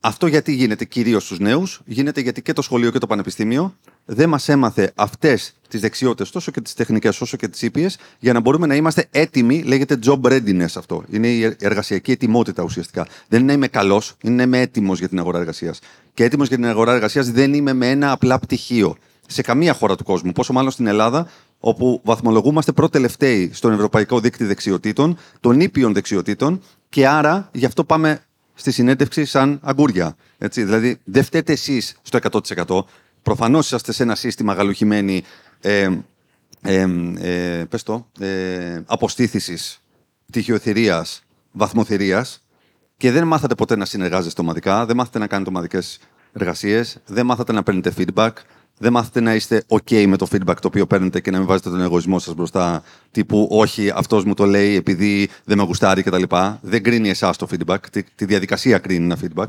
[0.00, 4.28] Αυτό γιατί γίνεται κυρίως στους νέους, γίνεται γιατί και το σχολείο και το πανεπιστήμιο δεν
[4.28, 8.40] μας έμαθε αυτές τις δεξιότητες, τόσο και τις τεχνικές όσο και τις ήπιες, για να
[8.40, 11.04] μπορούμε να είμαστε έτοιμοι, λέγεται job readiness αυτό.
[11.10, 13.06] Είναι η εργασιακή ετοιμότητα ουσιαστικά.
[13.28, 15.78] Δεν είναι να είμαι καλός, είναι να είμαι έτοιμος για την αγορά εργασίας.
[16.14, 18.96] Και έτοιμος για την αγορά εργασίας δεν είμαι με ένα απλά πτυχίο.
[19.26, 21.28] Σε καμία χώρα του κόσμου, πόσο μάλλον στην Ελλάδα,
[21.58, 28.20] όπου βαθμολογούμαστε πρώτοι-τελευταίοι στον Ευρωπαϊκό Δίκτυο Δεξιοτήτων, των ήπιων δεξιοτήτων, και άρα γι' αυτό πάμε
[28.58, 30.16] στη συνέντευξη σαν αγκούρια.
[30.38, 30.64] Έτσι.
[30.64, 32.18] Δηλαδή, δεν φταίτε εσείς στο
[32.66, 32.84] 100%.
[33.22, 35.22] Προφανώς είσαστε σε ένα σύστημα γαλουχημένοι
[35.60, 35.88] ε,
[36.62, 36.86] ε,
[37.18, 39.82] ε, πες το, ε, αποστήθησης,
[40.26, 42.46] πτυχιοθυρίας, βαθμοθυρίας
[42.96, 45.98] και δεν μάθατε ποτέ να συνεργάζεστε ομαδικά, δεν μάθατε να κάνετε ομαδικές
[46.32, 48.30] εργασίες, δεν μάθατε να παίρνετε feedback,
[48.78, 51.70] δεν μάθετε να είστε OK με το feedback το οποίο παίρνετε και να μην βάζετε
[51.70, 52.82] τον εγωισμό σας μπροστά.
[53.10, 56.22] Τύπου, Όχι, αυτός μου το λέει επειδή δεν με γουστάρει κτλ.
[56.60, 57.78] Δεν κρίνει εσάς το feedback.
[57.90, 59.48] Τη, τη διαδικασία κρίνει ένα feedback.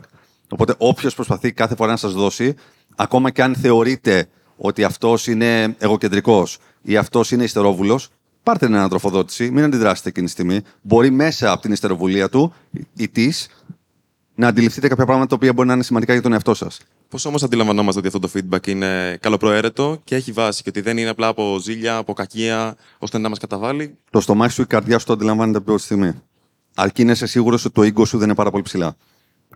[0.49, 2.55] Οπότε, όποιος προσπαθεί κάθε φορά να σας δώσει,
[2.95, 8.09] ακόμα και αν θεωρείτε ότι αυτός είναι εγωκεντρικός ή αυτός είναι ιστερόβουλος,
[8.43, 10.61] πάρτε την ανατροφοδότηση, μην αντιδράσετε εκείνη τη στιγμή.
[10.81, 12.53] Μπορεί μέσα από την ιστεροβουλία του
[12.95, 13.49] ή της
[14.35, 16.79] να αντιληφθείτε κάποια πράγματα τα οποία μπορεί να είναι σημαντικά για τον εαυτό σας.
[17.09, 20.97] Πώς όμως αντιλαμβανόμαστε ότι αυτό το feedback είναι καλοπροαίρετο και έχει βάση και ότι δεν
[20.97, 23.97] είναι απλά από ζήλια, από κακία, ώστε να μας καταβάλει.
[24.09, 26.13] Το στομάχι σου, η καρδιά σου το αντιλαμβάνεται από τη στιγμή.
[26.75, 28.95] Αρκεί να είσαι σίγουρος ότι το ego σου δεν είναι πάρα πολύ ψηλά.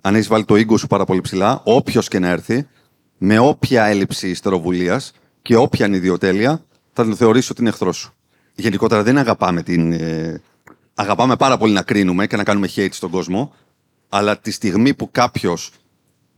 [0.02, 2.68] Αν έχεις βάλει το ego σου πάρα πολύ ψηλά, όποιος και να έρθει,
[3.18, 5.12] με όποια έλλειψη ιστεροβουλίας
[5.42, 8.14] και όποια ανιδιοτέλεια, θα τον θεωρήσει ότι είναι εχθρός σου.
[8.56, 9.92] Γενικότερα δεν αγαπάμε την.
[9.92, 10.42] Ε,
[10.94, 13.54] αγαπάμε πάρα πολύ να κρίνουμε και να κάνουμε hate στον κόσμο,
[14.10, 15.72] αλλά τη στιγμή που κάποιος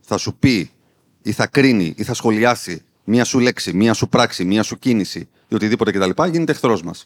[0.00, 0.70] θα σου πει
[1.24, 5.28] ή θα κρίνει ή θα σχολιάσει μία σου λέξη, μία σου πράξη, μία σου κίνηση
[5.48, 7.04] ή οτιδήποτε κτλ., γίνεται εχθρός μας.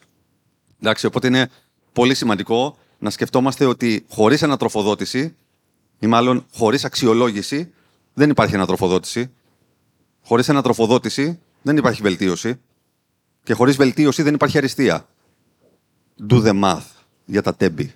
[0.81, 1.51] Εντάξει, οπότε είναι
[1.93, 5.37] πολύ σημαντικό να σκεφτόμαστε ότι χωρίς ανατροφοδότηση
[5.99, 7.73] ή μάλλον χωρίς αξιολόγηση
[8.15, 9.31] δεν υπάρχει ανατροφοδότηση.
[10.25, 12.61] Χωρίς ανατροφοδότηση δεν υπάρχει βελτίωση.
[13.43, 15.09] Και χωρίς βελτίωση δεν υπάρχει αριστεία.
[16.29, 16.87] do the math
[17.25, 17.95] για τα τέμπη.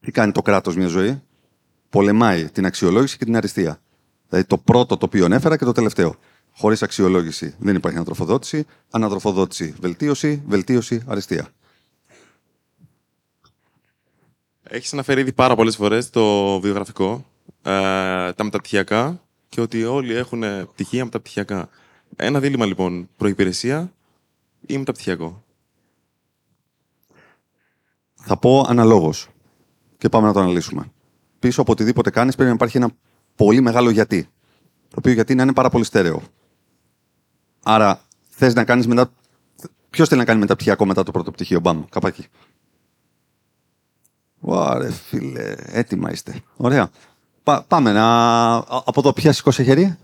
[0.00, 1.22] Τι κάνει το κράτος μια ζωή;
[1.92, 3.80] Πολεμάει την αξιολόγηση και την αριστεία.
[4.28, 6.14] Δηλαδή το πρώτο το οποίο ανέφερα και το τελευταίο.
[6.52, 8.66] Χωρίς αξιολόγηση δεν υπάρχει ανατροφοδότηση.
[8.90, 11.48] Ανατροφοδότηση, βελτίωση, βελτίωση, αριστεία.
[14.62, 17.24] Έχεις αναφέρει ήδη πάρα πολλές φορές το βιογραφικό,
[17.62, 17.72] ε,
[18.32, 21.68] τα μεταπτυχιακά και ότι όλοι έχουν πτυχία μεταπτυχιακά.
[22.16, 23.92] Ένα δίλημα λοιπόν, προπηρεσία
[24.66, 25.44] ή μεταπτυχιακό;
[28.14, 29.28] Θα πω αναλόγως.
[29.98, 30.92] Και πάμε να το αναλύσουμε.
[31.42, 32.90] Πίσω από οτιδήποτε κάνεις πρέπει να υπάρχει ένα
[33.34, 34.28] πολύ μεγάλο γιατί.
[34.88, 36.22] Το οποίο γιατί να είναι πάρα πολύ στέρεο.
[37.62, 39.10] Άρα, θες να κάνεις μετά.
[39.90, 42.26] Ποιος θέλει να κάνει μεταπτυχιακό μετά το πρώτο πτυχίο, μπαμ, καπάκι.
[44.40, 46.40] Ωραία, φίλε, έτοιμα είστε.
[46.56, 46.90] Ωραία.
[47.42, 48.04] Πά- πάμε να.
[48.56, 49.96] α- Από εδώ, ποια σηκώσε χέρι;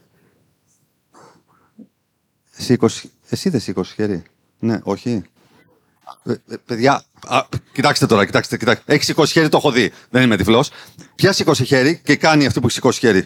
[2.50, 3.10] Σήκωσε.
[3.28, 4.22] Εσύ δεν σήκωσε χέρι.
[4.58, 5.22] Ναι, όχι.
[6.24, 7.40] Ε, ε, παιδιά, α,
[7.72, 8.92] κοιτάξτε τώρα, κοιτάξτε, κοιτάξτε.
[8.94, 9.92] Έχει σηκώσει χέρι, το έχω δει.
[10.10, 10.70] Δεν είμαι τυφλός.
[11.14, 13.24] Ποια σηκώσει χέρι και κάνει αυτή που έχει σηκώσει χέρι.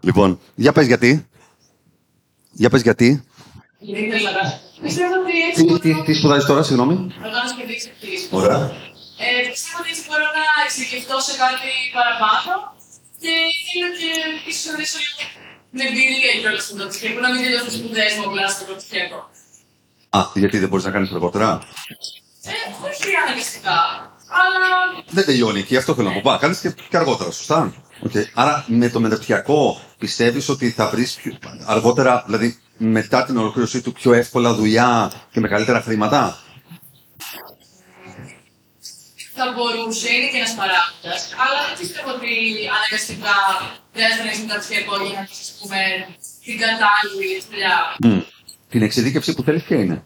[0.00, 1.26] λοιπόν, για πες γιατί.
[2.52, 3.24] Για πες γιατί.
[3.78, 4.60] Γιατί ήθελα να.
[4.82, 6.94] Πιστεύω ότι έτσι Τι, μπορώ τι, τι σπουδάζεις τώρα, συγγνώμη.
[7.26, 8.28] οργάνωση και δείξη κτήσης.
[8.30, 8.60] Ωραία.
[9.24, 12.50] Ε, πιστεύω ότι έτσι μπορώ να εξειδικευτώ σε κάτι παραπάνω
[13.22, 13.32] και
[13.68, 14.10] θέλω και
[14.50, 18.24] ίσως να δείσω λίγο την εμπειρία κιόλας στον πρωτοτυχιακό, να μην τελειώσω τις σπουδές μου
[18.28, 19.18] απλά στο πρωτοτυχιακό.
[20.18, 21.48] Α, γιατί δεν μπορείς να κάνεις αργότερα.
[22.42, 22.50] Ε,
[22.88, 23.78] όχι αναγκαστικά,
[24.40, 24.68] αλλά
[25.10, 26.20] Δεν τελειώνει εκεί, αυτό θέλω να πω.
[26.24, 27.72] Πά, κάνεις και, και αργότερα, σωστά;
[28.06, 28.24] Okay.
[28.34, 33.92] Άρα με το μεταπτυχιακό πιστεύεις ότι θα βρεις πιο- αργότερα, δηλαδή μετά την ολοκλήρωσή του
[33.92, 36.38] πιο εύκολα δουλειά και με καλύτερα χρήματα;
[39.38, 42.32] Θα μπορούσε, είναι και ένας παράγοντας, αλλά δεν πιστεύω ότι
[42.76, 43.36] αναγκαστικά
[43.94, 45.80] χρειάζεται να έχει μεταπτυχιακό για να έχει, ας πούμε,
[46.44, 47.78] την κατάλληλη δουλειά.
[48.06, 48.20] Μμ.
[48.72, 49.96] Την εξειδίκευση που θέλεις ποια είναι;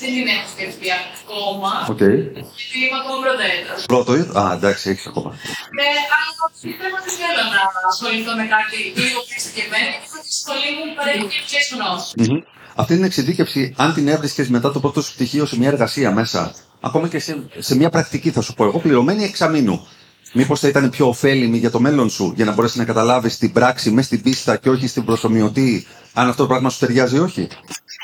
[0.00, 2.16] Δεν την έχω σκεφτεί ακόμα, Okay.
[2.60, 3.78] γιατί είμαι ακόμα πρωτέτος.
[3.92, 5.30] Πρώτο, α, εντάξει, έχεις ακόμα.
[5.78, 10.70] Ναι, αλλά πιστεύω ότι θέλω να ασχοληθώ με κάτι λίγο πιο συγκεκριμένο, γιατί η σχολή
[10.76, 12.12] μου παρέχει ποιες γνώσεις.
[12.22, 12.40] Μμμ.
[12.82, 16.40] Αυτή την εξειδίκευση, αν την έβρισκες μετά το πρώτο σου πτυχίο σε μια εργασία μέσα,
[16.84, 19.86] ακόμα και σε, σε μια πρακτική, θα σου πω εγώ, πληρωμένη εξαμήνου.
[20.32, 23.52] Μήπως θα ήταν πιο ωφέλιμη για το μέλλον σου, για να μπορέσεις να καταλάβεις την
[23.52, 27.18] πράξη μέσα στην πίστα και όχι στην προσωμιωτή, αν αυτό το πράγμα σου ταιριάζει ή
[27.18, 27.48] όχι;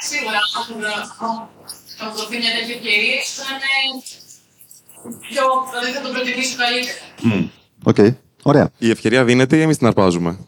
[0.02, 1.48] Σίγουρα, αν
[1.98, 4.02] θα μου δοθεί μια τέτοια ευκαιρία, ίσως θα είναι
[5.28, 6.98] πιο, δηλαδή θα το προτιμήσω καλύτερα.
[7.22, 7.48] Μμ.
[7.84, 8.16] Οκ.
[8.42, 8.70] Ωραία.
[8.78, 10.38] Η ευκαιρία δίνεται ή εμείς την αρπάζουμε;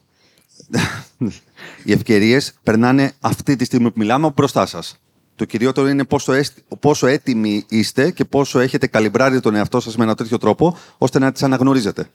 [1.85, 4.97] Οι ευκαιρίες περνάνε αυτή τη στιγμή που μιλάμε μπροστά σας.
[5.41, 9.97] Το κυριότερο είναι πόσο, έσ- πόσο έτοιμοι είστε και πόσο έχετε καλιμπράρει τον εαυτό σας
[9.97, 12.11] με ένα τέτοιο τρόπο ώστε να τις αναγνωρίζετε.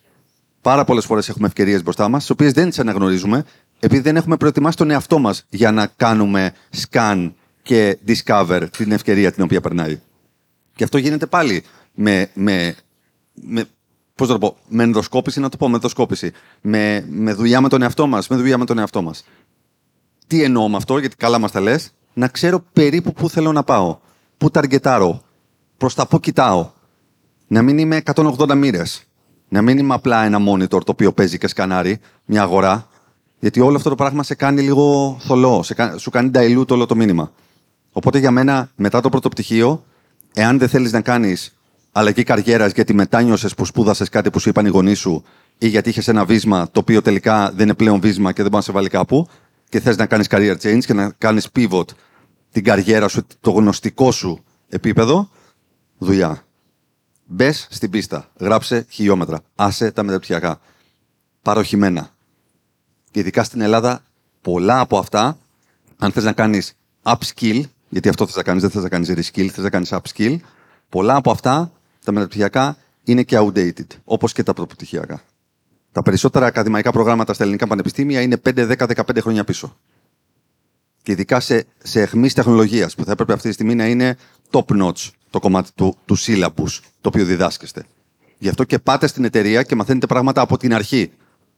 [0.61, 3.45] Πάρα πολλές φορές έχουμε ευκαιρίες μπροστά μας, τις οποίες δεν τις αναγνωρίζουμε,
[3.79, 6.53] επειδή δεν έχουμε προετοιμάσει τον εαυτό μας για να κάνουμε
[6.89, 9.99] scan και discover την ευκαιρία την οποία περνάει.
[10.75, 12.75] Και αυτό γίνεται πάλι με, με,
[13.33, 13.65] με
[14.15, 16.31] πώς να το πω, με ενδοσκόπηση, να το πω, με ενδοσκόπηση.
[16.61, 19.25] Με, με δουλειά με τον εαυτό μας, με δουλειά με τον εαυτό μας.
[20.27, 23.63] Τι εννοώ με αυτό, γιατί καλά μας τα λες, να ξέρω περίπου πού θέλω να
[23.63, 23.97] πάω,
[24.37, 25.21] πού ταργετάρω,
[25.77, 26.69] προς τα πού κοιτάω.
[27.47, 29.03] Να μην είμαι 180 μοίρες.
[29.49, 32.87] Να μην είμαι απλά ένα monitor το οποίο παίζει και σκανάρει, μια αγορά.
[33.39, 36.85] Γιατί όλο αυτό το πράγμα σε κάνει λίγο θολό, σε, κα- σου κάνει dilute όλο
[36.85, 37.31] το μήνυμα.
[37.91, 39.83] Οπότε για μένα, μετά το πρώτο πτυχίο,
[40.33, 41.55] εάν δεν θέλεις να κάνεις
[41.91, 45.23] αλλαγή καριέρας γιατί μετάνιωσε που σπούδασες κάτι που σου είπαν οι γονείς σου
[45.57, 48.55] ή γιατί είχες ένα βίσμα το οποίο τελικά δεν είναι πλέον βίσμα και δεν μπορεί
[48.55, 49.27] να σε βάλει κάπου
[49.69, 51.85] και θες να κάνεις career change και να κάνεις pivot
[52.51, 55.29] την καριέρα σου, το γνωστικό σου επίπεδο,
[55.97, 56.45] δουλειά.
[57.25, 58.31] Μπες στην πίστα.
[58.39, 59.39] Γράψε χιλιόμετρα.
[59.55, 60.59] Άσε τα μεταπτυχιακά.
[61.41, 62.09] Παροχημένα.
[63.11, 64.03] Και ειδικά στην Ελλάδα,
[64.41, 65.37] πολλά από αυτά,
[65.97, 66.73] αν θες να κάνεις
[67.03, 70.37] upskill, γιατί αυτό θες να κάνεις, δεν θες να κάνεις reskill, θες να κάνεις upskill,
[70.89, 71.71] πολλά από αυτά,
[72.05, 75.21] τα μεταπτυχιακά, είναι και outdated, όπως και τα πρωτοπτυχιακά.
[75.95, 79.77] Τα περισσότερα ακαδημαϊκά προγράμματα στα ελληνικά πανεπιστήμια είναι 5, 10, 15 χρόνια πίσω.
[81.03, 84.17] Και ειδικά σε, σε αιχμής τεχνολογίας, που θα έπρεπε αυτή τη στιγμή να είναι
[84.51, 87.85] top notch το κομμάτι του, του syllabus, το οποίο διδάσκεστε.
[88.37, 91.11] Γι' αυτό και πάτε στην εταιρεία και μαθαίνετε πράγματα από την αρχή.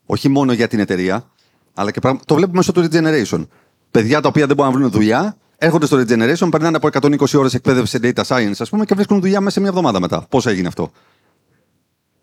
[0.05, 1.29] Όχι μόνο για την εταιρεία,
[1.73, 2.25] αλλά και πράγματα.
[2.25, 3.47] Το βλέπουμε μέσω του regeneration.
[3.91, 7.53] Παιδιά τα οποία δεν μπορούν να βρουν δουλειά, έρχονται στο regeneration, περνάνε από 120 ώρες
[7.53, 10.25] εκπαίδευση σε data science, ας πούμε, και βρίσκουν δουλειά μέσα σε μια εβδομάδα μετά.
[10.29, 10.91] Πώς έγινε αυτό;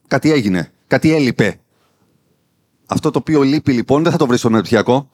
[0.08, 0.72] Κάτι έγινε.
[0.86, 1.58] Κάτι έλειπε.
[2.86, 5.10] Αυτό το οποίο λείπει λοιπόν δεν θα το βρεις στο μεταπτυχιακό.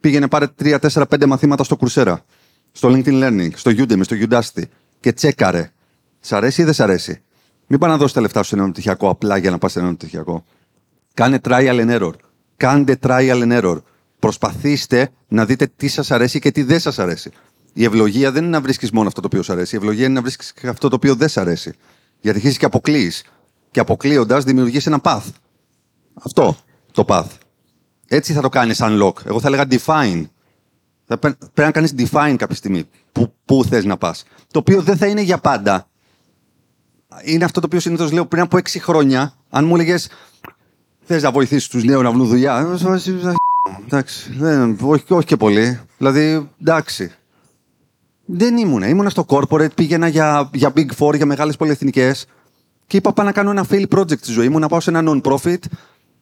[0.00, 2.16] Πήγαινε πάρε 3, 4, 5 μαθήματα στο Coursera,
[2.72, 4.62] στο LinkedIn Learning, στο Udemy, στο Udacity
[5.00, 5.72] και τσέκαρε.
[6.20, 7.22] Σ' αρέσει ή δεν σ' αρέσει;
[7.66, 9.78] Μην πάει να δώσεις τα λεφτά σου σε ένα μεταπτυχιακό απλά για να πας σε
[9.78, 10.44] ένα μεταπτυχιακό.
[11.14, 12.12] Κάνε trial and error.
[12.56, 13.76] Κάντε trial and error.
[14.18, 17.30] Προσπαθήστε να δείτε τι σας αρέσει και τι δεν σας αρέσει.
[17.72, 19.74] Η ευλογία δεν είναι να βρίσκεις μόνο αυτό το οποίο σου αρέσει.
[19.74, 21.72] Η ευλογία είναι να βρίσκεις και αυτό το οποίο δεν σου αρέσει.
[22.20, 23.24] Γιατί αρχίζεις και αποκλείεις.
[23.70, 25.26] Και αποκλείοντας, δημιουργείς ένα path.
[26.22, 26.56] Αυτό
[26.92, 27.26] το path.
[28.08, 29.24] Έτσι θα το κάνεις unlock.
[29.26, 30.24] Εγώ θα έλεγα define.
[31.06, 32.84] Θα πρέ- πρέπει να κάνεις define κάποια στιγμή.
[33.12, 34.24] Πού, πού θες να πας.
[34.50, 35.88] Το οποίο δεν θα είναι για πάντα.
[37.24, 39.34] Είναι αυτό το οποίο συνήθως λέω πριν από 6 χρόνια.
[39.50, 40.08] Αν μου έλεγες
[41.04, 43.32] θες να βοηθήσεις τους νέους να βρουν δουλειά; θα σου βάζει, «Α,
[43.86, 45.80] Εντάξει, δεν, όχι, όχι και πολύ.
[45.98, 47.12] Δηλαδή, εντάξει.
[48.24, 48.88] Δεν ήμουνα.
[48.88, 52.26] Ήμουνα στο corporate, πήγαινα για, για big four, για μεγάλες πολυεθνικές.
[52.86, 55.02] Και είπα πάω να κάνω ένα fail project στη ζωή μου, να πάω σε ένα
[55.06, 55.58] non-profit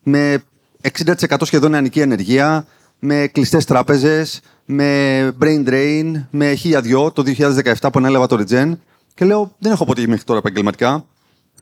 [0.03, 0.43] με
[0.83, 2.67] 60% σχεδόν νεανική ενεργεία,
[2.99, 8.73] με κλειστές τράπεζες, με brain drain, με χίλια δυο το 2017 που ανέλαβα το Regen.
[9.15, 11.05] Και λέω, δεν έχω αποτύχει μέχρι τώρα επαγγελματικά.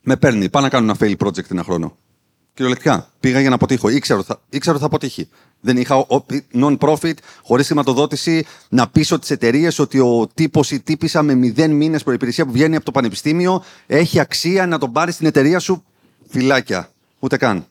[0.03, 1.97] Με παίρνει, πάω να κάνω ένα fail project ένα χρόνο.
[2.55, 3.09] Κυριολεκτικά.
[3.21, 3.89] Πήγα για να αποτύχω.
[3.89, 5.29] Ήξερα ότι θα, ήξερα ότι θα αποτύχει.
[5.61, 7.13] Δεν είχα ο- non-profit,
[7.43, 12.47] χωρίς χρηματοδότηση, να πείσω τις εταιρείες ότι ο τύπος ή τύπησα με μηδέν μήνες προπηρεσία
[12.47, 15.85] που βγαίνει από το πανεπιστήμιο έχει αξία να τον πάρει στην εταιρεία σου.
[16.29, 16.89] Φυλάκια.
[17.19, 17.67] Ούτε καν.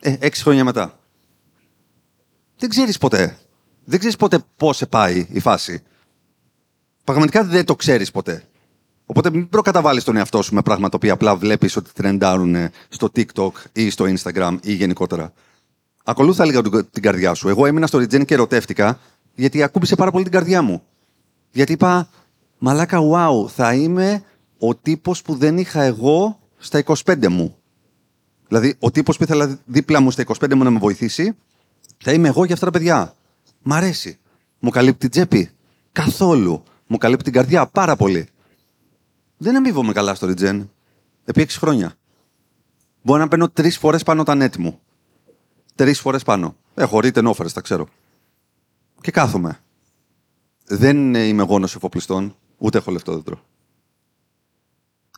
[0.00, 0.98] Ε, έξι χρόνια μετά.
[2.58, 3.38] Δεν ξέρεις ποτέ.
[3.84, 5.82] Δεν ξέρεις ποτέ πώς σε πάει η φάση.
[7.04, 8.42] Πραγματικά δεν το ξέρεις ποτέ.
[9.06, 12.56] Οπότε μην προκαταβάλεις τον εαυτό σου με πράγματα τα οποία απλά βλέπεις ότι τρεντάρουν
[12.88, 15.32] στο TikTok ή στο Instagram ή γενικότερα.
[16.04, 17.48] Ακολούθα λίγο την- την καρδιά σου.
[17.48, 18.98] Εγώ έμεινα στο Regen και ερωτεύτηκα
[19.34, 20.82] γιατί ακούμπησε πάρα πολύ την καρδιά μου.
[21.50, 22.08] Γιατί είπα,
[22.58, 24.22] μαλάκα, wow, θα είμαι
[24.58, 27.56] ο τύπος που δεν είχα εγώ στα 25 μου.
[28.48, 31.36] Δηλαδή, ο τύπος που ήθελα δίπλα μου στα 25 μου να με βοηθήσει,
[31.98, 33.14] θα είμαι εγώ για αυτά τα παιδιά.
[33.62, 34.18] Μ' αρέσει.
[34.58, 35.50] Μου καλύπτει την τσέπη.
[35.92, 36.62] Καθόλου.
[36.86, 38.28] Μου καλύπτει την καρδιά πάρα πολύ.
[39.36, 40.66] Δεν αμείβομαι καλά στο Regen.
[41.24, 41.94] Επί 6 χρόνια.
[43.02, 44.80] Μπορώ να παίρνω τρεις φορές πάνω τα net μου.
[45.74, 46.56] Τρεις φορές πάνω.
[46.74, 47.88] Έχω written offers, τα ξέρω.
[49.00, 49.60] Και κάθομαι.
[50.64, 53.40] Δεν είμαι γόνος εφοπλιστών, ούτε έχω λεφτό δέντρο.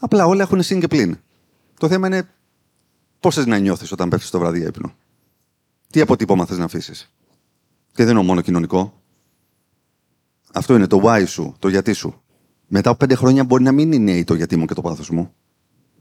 [0.01, 1.18] Απλά όλα έχουν συν και πλήν.
[1.78, 2.28] Το θέμα είναι
[3.21, 4.95] πώς θες να νιώθεις όταν πέφτεις το βράδυ για ύπνο.
[5.91, 7.11] Τι αποτύπωμα θες να αφήσεις;
[7.93, 9.03] Και δεν είναι μόνο κοινωνικό.
[10.53, 12.23] Αυτό είναι το why σου, το γιατί σου.
[12.66, 15.35] Μετά από πέντε χρόνια μπορεί να μην είναι το γιατί μου και το πάθος μου.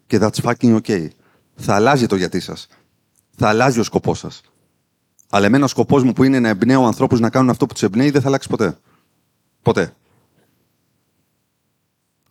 [0.07, 1.07] Και that's fucking okay.
[1.55, 2.67] Θα αλλάζει το γιατί σας.
[3.35, 4.41] Θα αλλάζει ο σκοπός σας.
[5.29, 7.83] Αλλά εμένα ο σκοπός μου που είναι να εμπνέω ανθρώπους να κάνουν αυτό που τους
[7.83, 8.77] εμπνέει δεν θα αλλάξει ποτέ.
[9.61, 9.93] Ποτέ.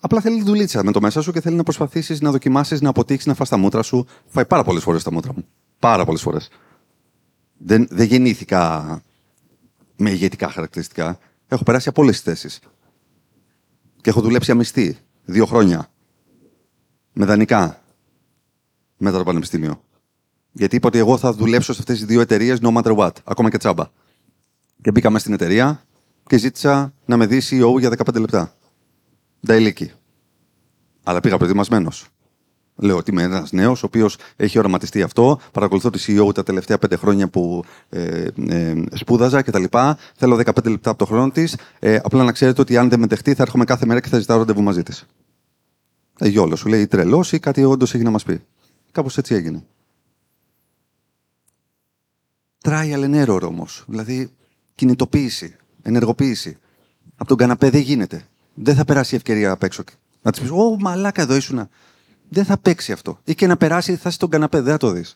[0.00, 3.26] Απλά θέλει δουλίτσα με το μέσα σου και θέλει να προσπαθήσεις να δοκιμάσεις, να αποτύχεις,
[3.26, 4.06] να φας τα μούτρα σου.
[4.26, 5.44] Φάει πάρα πολλές φορές τα μούτρα μου.
[5.78, 6.48] Πάρα πολλές φορές.
[7.58, 9.02] Δεν, δεν γεννήθηκα
[9.96, 11.18] με ηγετικά χαρακτηριστικά.
[11.48, 12.60] Έχω περάσει από όλες τις θέσεις.
[14.00, 14.98] Και έχω δουλέψει αμυστή.
[15.24, 15.90] Δύο χρόνια.
[17.12, 17.82] Με δανεικά.
[18.96, 19.82] Μετά το πανεπιστήμιο.
[20.52, 23.12] Γιατί είπα ότι εγώ θα δουλέψω σε αυτές τις δύο εταιρείες no matter what.
[23.24, 23.84] Ακόμα και τσάμπα.
[24.82, 25.82] Και μπήκα μέσα στην εταιρεία
[26.26, 28.57] και ζήτησα να με δει CEO για 15 λεπτά.
[29.46, 29.92] Νταηλίκη.
[31.02, 32.08] Αλλά πήγα προετοιμασμένος.
[32.80, 35.40] Λέω ότι είμαι ένας νέος, ο οποίος έχει οραματιστεί αυτό.
[35.52, 39.64] Παρακολουθώ τη CEO τα τελευταία πέντε χρόνια που ε, ε, σπούδαζα κτλ.
[40.14, 41.56] Θέλω 15 λεπτά από το χρόνο της.
[41.78, 44.18] Ε, απλά να ξέρετε ότι αν δεν με δεχτεί, θα έρχομαι κάθε μέρα και θα
[44.18, 45.06] ζητάω ραντεβού μαζί της.
[46.18, 48.40] Ε, γιόλος, σου λέει τρελός ή κάτι όντως έχει να μας πει.
[48.92, 49.64] Κάπως έτσι έγινε.
[52.62, 53.84] Trial and error όμως.
[53.86, 54.30] Δηλαδή
[54.74, 56.56] κινητοποίηση, ενεργοποίηση.
[57.16, 58.26] Από τον καναπέ δεν γίνεται.
[58.62, 59.82] Δεν θα περάσει η ευκαιρία απ' έξω.
[60.22, 61.68] Να της πεις: Ω, μαλάκα, εδώ ήσουνα.
[62.28, 63.18] Δεν θα παίξει αυτό.
[63.24, 65.14] Ή και να περάσει, θα είσαι στον καναπέ, δεν θα το δεις.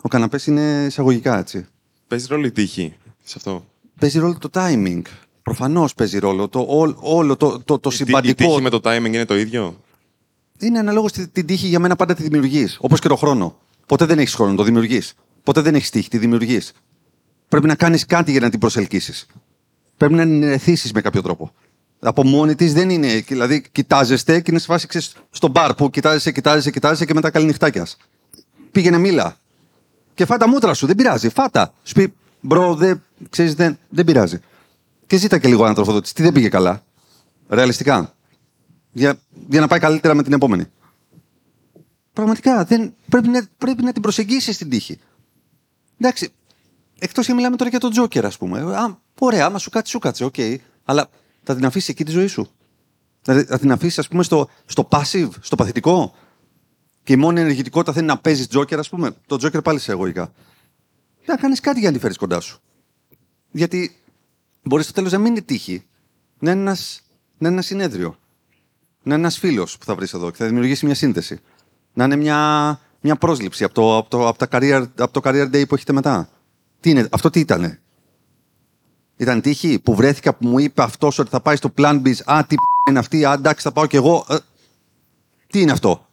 [0.00, 1.66] Ο καναπές είναι εισαγωγικά έτσι.
[2.08, 3.64] Παίζει ρόλο η τύχη σε αυτό;
[3.98, 5.02] Παίζει ρόλο το timing.
[5.42, 6.48] Προφανώς παίζει ρόλο.
[6.48, 8.48] Το, όλ- όλο το, το, το Η τύ- Η συμπαντικό.
[8.48, 9.80] τύχη με το timing είναι το ίδιο;
[10.58, 12.76] Είναι αναλόγως στη- την τύχη για μένα πάντα τη δημιουργείς.
[12.80, 13.58] Όπως και το χρόνο.
[13.86, 15.14] Ποτέ δεν έχεις χρόνο, το δημιουργείς.
[15.42, 16.72] Ποτέ δεν έχεις τύχη, τη δημιουργείς.
[17.48, 19.26] Πρέπει να κάνεις κάτι για να την προσελκύσεις.
[19.96, 21.50] Πρέπει να ενεθίσει με κάποιο τρόπο.
[22.04, 23.24] Από μόνη της δεν είναι.
[23.28, 27.30] Δηλαδή, κοιτάζεστε και είναι σε φάση ξέρεις, στο μπαρ που κοιτάζεσαι, κοιτάζεσαι, κοιτάζεσαι και μετά
[27.30, 27.86] καληνυχτάκια.
[28.70, 29.36] Πήγαινε μίλα.
[30.14, 31.28] Και φάτα μούτρα σου, δεν πειράζει.
[31.28, 31.74] Φάτα.
[31.82, 34.38] Σου πει, bro, δεν, ξέρεις, δεν, δεν πειράζει.
[35.06, 36.14] Και ζήτα και λίγο ανατροφοδότηση.
[36.14, 36.82] Τι δεν πήγε καλά.
[37.48, 38.14] Ρεαλιστικά.
[38.92, 40.64] Για, για να πάει καλύτερα με την επόμενη.
[42.12, 44.98] Πραγματικά δεν, πρέπει, να, πρέπει να την προσεγγίσεις την τύχη.
[46.00, 46.32] Εντάξει.
[46.98, 48.60] Εκτός και μιλάμε τώρα για τον Τζόκερ, ας πούμε.
[48.60, 50.34] Α, ωραία, άμα σου κάτσει, σου κάτσε, οκ.
[50.84, 51.08] Αλλά
[51.42, 52.50] θα την αφήσεις εκεί τη ζωή σου.
[53.22, 56.14] Δηλαδή, θα την αφήσεις, ας πούμε, στο, στο passive, στο παθητικό.
[57.02, 59.16] Και η μόνη ενεργητικότητα θέλει να παίζεις Τζόκερ, ας πούμε.
[59.26, 60.32] Το Τζόκερ πάλι σχετικά.
[61.26, 62.60] Να κάνεις κάτι για να τη φέρεις κοντά σου.
[63.50, 63.96] Γιατί
[64.62, 65.84] μπορεί στο τέλος να μην είναι τύχη.
[66.38, 67.02] Να είναι ένας
[67.42, 68.18] να είναι ένα συνέδριο.
[69.02, 71.40] Να είναι ένας φίλος που θα βρεις εδώ και θα δημιουργήσει μια σύνθεση.
[71.92, 75.54] Να είναι μια, μια πρόσληψη από το, από, το, από, τα career, από το career
[75.54, 76.28] day που έχετε μετά.
[76.80, 77.81] Τι είναι, αυτό τι ήτανε;
[79.16, 82.12] Ήταν τύχη που βρέθηκα που μου είπε αυτός ότι θα πάει στο Plan B.
[82.24, 84.26] Α, τι π- είναι αυτή, α, εντάξει, θα πάω κι εγώ.
[84.28, 84.36] Ε,
[85.46, 86.06] τι είναι αυτό;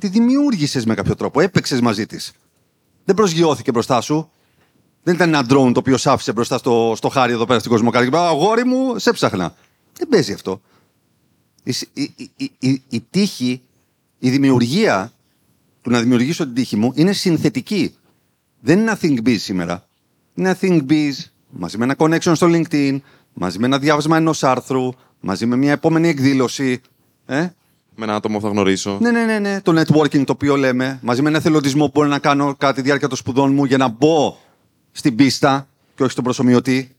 [0.00, 1.40] Τη δημιούργησες με κάποιο τρόπο.
[1.40, 2.32] Έπαιξες μαζί της.
[3.04, 4.30] Δεν προσγειώθηκε μπροστά σου.
[5.02, 7.70] Δεν ήταν ένα drone το οποίο σ' άφησε μπροστά στο, στο χάρι εδώ πέρα στην
[7.70, 8.08] Κοσμοκάρη.
[8.08, 9.54] και είπε, Αγόρι μου, σε ψάχνα.
[9.98, 10.60] Δεν παίζει αυτό.
[11.62, 13.62] Η, σ- η, η, η, η, η τύχη,
[14.18, 15.12] η δημιουργία
[15.82, 17.94] του να δημιουργήσω την τύχη μου είναι συνθετική.
[18.60, 19.88] Δεν είναι ένα think biz σήμερα.
[20.34, 21.12] Είναι ένα think biz
[21.56, 22.98] μαζί με ένα connection στο LinkedIn,
[23.32, 24.88] μαζί με ένα διάβασμα ενός άρθρου,
[25.20, 26.80] μαζί με μια επόμενη εκδήλωση.
[27.26, 27.48] Ε;
[27.94, 28.98] Με ένα άτομο που θα γνωρίσω.
[29.00, 29.60] Ναι, ναι, ναι, ναι.
[29.60, 32.80] Το networking το οποίο λέμε, μαζί με ένα εθελοντισμό που μπορώ να κάνω κατά τη
[32.80, 34.36] διάρκεια των σπουδών μου για να μπω
[34.92, 36.94] στην πίστα και όχι στον προσωμιωτή.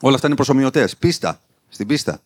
[0.00, 0.96] Όλα αυτά είναι προσωμιωτές.
[0.96, 1.40] Πίστα.
[1.68, 2.20] Στην πίστα.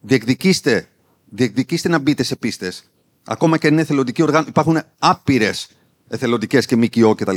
[0.00, 0.88] Διεκδικήστε,
[1.28, 2.90] διεκδικήστε να μπείτε σε πίστες.
[3.24, 4.48] Ακόμα και αν είναι εθελοντική οργάνωση.
[4.48, 5.68] Υπάρχουν άπειρες
[6.08, 7.36] εθελοντικές και ΜΚΟ κτλ.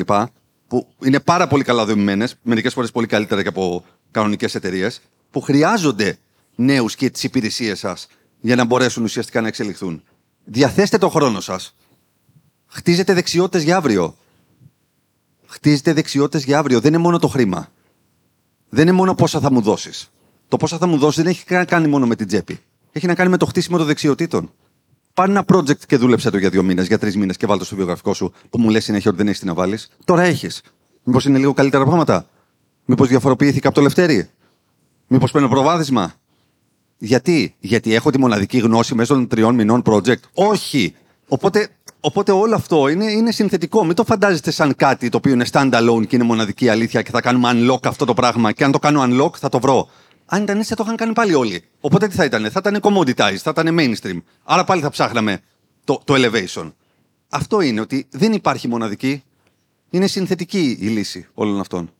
[0.71, 5.01] Που είναι πάρα πολύ καλά δομημένες, μερικές φορές πολύ καλύτερα και από κανονικές εταιρείες,
[5.31, 6.17] που χρειάζονται
[6.55, 8.07] νέους και τις υπηρεσίες σας
[8.39, 10.03] για να μπορέσουν ουσιαστικά να εξελιχθούν.
[10.43, 11.75] Διαθέστε το χρόνο σας.
[12.67, 14.15] Χτίζετε δεξιότητες για αύριο.
[15.45, 16.79] Χτίζετε δεξιότητες για αύριο.
[16.79, 17.71] Δεν είναι μόνο το χρήμα.
[18.69, 20.11] Δεν είναι μόνο πόσα θα μου δώσεις.
[20.47, 22.59] Το πόσα θα μου δώσεις δεν έχει να κάνει μόνο με την τσέπη.
[22.91, 24.51] Έχει να κάνει με το χτίσιμο των δεξιοτήτων.
[25.13, 27.65] Πάρε ένα project και δούλεψε το για δύο μήνες, για τρεις μήνες και βάλτε το
[27.65, 29.89] στο βιογραφικό σου που μου λες συνέχεια ότι δεν έχεις τι να βάλεις.
[30.05, 30.61] Τώρα έχεις.
[31.03, 32.25] Μήπως είναι λίγο καλύτερα πράγματα.
[32.85, 34.29] Μήπως διαφοροποιήθηκα από το Λευτέρι.
[35.07, 36.13] Μήπως παίρνω προβάδισμα.
[36.97, 40.19] Γιατί, Γιατί έχω τη μοναδική γνώση μέσω των τριών μηνών project.
[40.33, 40.95] Όχι.
[41.27, 41.67] Οπότε,
[41.99, 43.85] οπότε όλο αυτό είναι, είναι συνθετικό.
[43.85, 47.21] Μην το φαντάζεστε σαν κάτι το οποίο είναι standalone και είναι μοναδική αλήθεια και θα
[47.21, 48.51] κάνουμε unlock αυτό το πράγμα.
[48.51, 49.89] Και αν το κάνω unlock θα το βρω.
[50.33, 51.63] Αν ήταν έτσι θα το είχαν κάνει πάλι όλοι.
[51.79, 54.21] Οπότε τι θα ήταν, θα ήταν commoditized, θα ήταν mainstream.
[54.43, 55.39] Άρα πάλι θα ψάχναμε
[55.83, 56.71] το, το elevation.
[57.29, 59.23] Αυτό είναι ότι δεν υπάρχει μοναδική.
[59.89, 61.91] Είναι συνθετική η λύση όλων αυτών.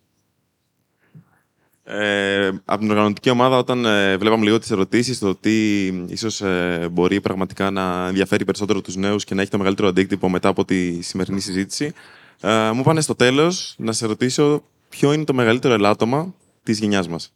[1.84, 6.88] Ε, από την οργανωτική ομάδα, όταν ε, βλέπαμε λίγο τις ερωτήσεις, το τι ίσως ε,
[6.92, 10.66] μπορεί πραγματικά να ενδιαφέρει περισσότερο τους νέους και να έχει το μεγαλύτερο αντίκτυπο μετά από
[10.66, 11.94] τη σημερινή συζήτηση,
[12.42, 17.08] ε, μου είπανε στο τέλος να σε ρωτήσω ποιο είναι το μεγαλύτερο ελάττωμα της γενιάς
[17.08, 17.34] μας.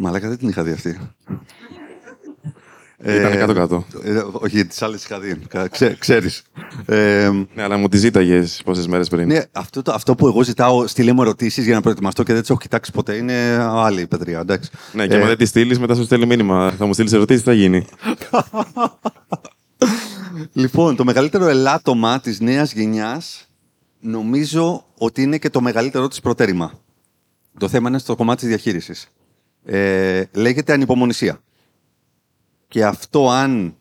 [0.00, 0.98] Μαλάκα δεν την είχα δει αυτή.
[3.04, 3.84] Ήταν κάτω-κάτω.
[4.02, 5.38] Ε, όχι, τις άλλες είχα δει.
[5.70, 6.42] Ξέ, ξέρεις.
[6.86, 9.26] Ε, Ναι, αλλά μου τη ζήταγες πόσες μέρες πριν.
[9.26, 12.40] ναι, αυτό, το, αυτό που εγώ ζητάω, στείλε μου ερωτήσεις για να προετοιμαστώ και δεν
[12.40, 14.40] τις έχω κοιτάξει ποτέ, είναι άλλη η παιδρία.
[14.40, 14.70] Εντάξει.
[14.92, 16.70] Ναι, και Ε, άμα δεν τη στείλεις, μετά σου στέλνει μήνυμα.
[16.78, 17.86] Θα μου στείλεις ερωτήσεις, τι θα γίνει;
[20.52, 23.48] Λοιπόν, το μεγαλύτερο ελάττωμα της νέας γενιάς
[24.00, 26.72] νομίζω ότι είναι και το μεγαλύτερο της προτέρημα.
[27.58, 29.08] Το θέμα είναι στο κομμάτι της διαχείρισης.
[29.70, 31.40] Ε, λέγεται ανυπομονησία.
[32.68, 33.76] Και αυτό αν,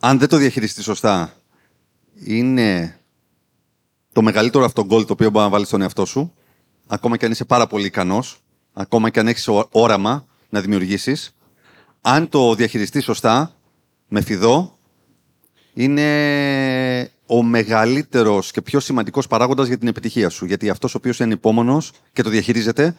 [0.00, 1.32] αν δεν το διαχειριστεί σωστά
[2.24, 2.98] είναι
[4.12, 6.34] το μεγαλύτερο αυτό γκολ το οποίο μπορεί να βάλεις στον εαυτό σου,
[6.86, 8.40] ακόμα και αν είσαι πάρα πολύ ικανός,
[8.72, 11.36] ακόμα και αν έχεις ό- όραμα να δημιουργήσεις,
[12.00, 13.52] αν το διαχειριστείς σωστά,
[14.08, 14.78] με φιδό,
[15.74, 20.44] είναι ο μεγαλύτερος και πιο σημαντικός παράγοντας για την επιτυχία σου.
[20.44, 22.96] Γιατί αυτός ο οποίος είναι υπόμονο και το διαχειρίζεται,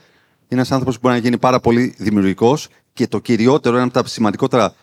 [0.50, 3.94] είναι ένας άνθρωπος που μπορεί να γίνει πάρα πολύ δημιουργικός και το κυριότερο, ένα από
[3.94, 4.74] τα σημαντικότερα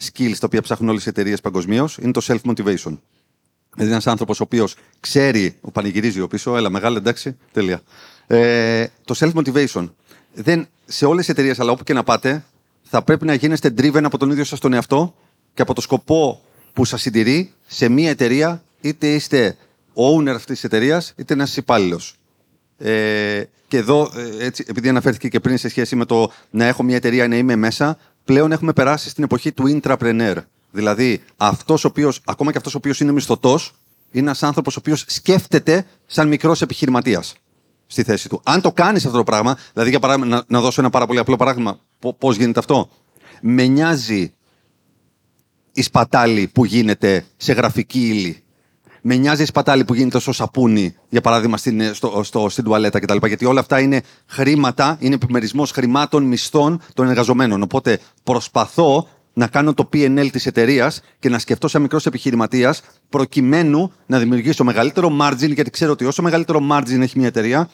[0.00, 2.98] skills τα οποία ψάχνουν όλες οι εταιρείες παγκοσμίως, είναι το self-motivation.
[3.74, 7.82] Δηλαδή, ένας άνθρωπος ο οποίος ξέρει, ο πανηγυρίζει ο πίσω, έλα, μεγάλα, εντάξει, τέλεια.
[8.26, 9.90] Ε, το self-motivation.
[10.34, 12.44] Δεν, σε όλες τις εταιρείες, αλλά όπου και να πάτε,
[12.82, 15.14] θα πρέπει να γίνεστε driven από τον ίδιο σας τον εαυτό
[15.54, 16.42] και από το σκοπό
[16.72, 19.56] που σας συντηρεί σε μία εταιρεία, είτε είστε
[19.94, 22.16] owner αυτής της εταιρείας, είτε ένα υπάλληλος.
[22.78, 26.82] Ε, και εδώ, ε, έτσι, επειδή αναφέρθηκε και πριν σε σχέση με το να έχω
[26.82, 30.36] μια εταιρεία, να είμαι μέσα, πλέον έχουμε περάσει στην εποχή του intrapreneur.
[30.70, 33.72] Δηλαδή, αυτός ο οποίος, ακόμα και αυτός ο οποίος είναι μισθωτός,
[34.10, 37.34] είναι ένας άνθρωπος ο οποίος σκέφτεται σαν μικρός επιχειρηματίας
[37.86, 38.40] στη θέση του.
[38.44, 41.18] Αν το κάνεις αυτό το πράγμα, δηλαδή για παράδειγμα, να, να δώσω ένα πάρα πολύ
[41.18, 41.80] απλό παράδειγμα,
[42.18, 42.90] πώς γίνεται αυτό.
[43.40, 44.32] Με νοιάζει
[45.72, 48.42] η σπατάλη που γίνεται σε γραφική ύλη.
[49.02, 52.98] Με νοιάζει η σπατάλη που γίνεται στο σαπούνι, για παράδειγμα στην, στο, στο, στην τουαλέτα
[52.98, 53.26] κτλ.
[53.26, 57.62] Γιατί όλα αυτά είναι χρήματα, είναι επιμερισμός χρημάτων, μισθών των εργαζομένων.
[57.62, 63.92] Οπότε προσπαθώ να κάνω το PNL της εταιρείας και να σκεφτώ σαν μικρός επιχειρηματίας, προκειμένου
[64.06, 67.70] να δημιουργήσω μεγαλύτερο margin, γιατί ξέρω ότι όσο μεγαλύτερο margin έχει μια εταιρεία,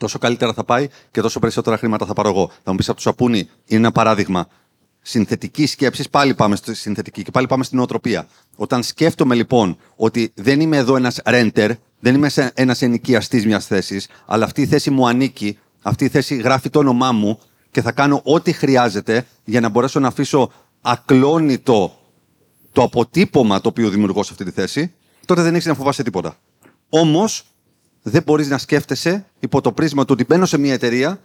[0.00, 2.50] τόσο καλύτερα θα πάει και τόσο περισσότερα χρήματα θα πάρω εγώ.
[2.62, 4.46] Θα μου πεις από το σαπούνι, είναι ένα παράδειγμα.
[5.06, 8.26] Συνθετικής σκέψης, πάλι πάμε στη συνθετική και πάλι πάμε στην νοοτροπία.
[8.56, 14.08] Όταν σκέφτομαι λοιπόν ότι δεν είμαι εδώ ένας renter, δεν είμαι ένας ενοικιαστής μιας θέσης,
[14.26, 17.38] αλλά αυτή η θέση μου ανήκει, αυτή η θέση γράφει το όνομά μου
[17.70, 21.98] και θα κάνω ό,τι χρειάζεται για να μπορέσω να αφήσω ακλόνητο
[22.72, 24.92] το αποτύπωμα το οποίο δημιουργώ σε αυτή τη θέση,
[25.24, 26.36] τότε δεν έχεις να φοβάσαι τίποτα.
[26.88, 27.46] Όμως,
[28.02, 31.20] δεν μπορείς να σκέφτεσαι υπό το πρίσμα του ότι μπαίνω σε μια εταιρεία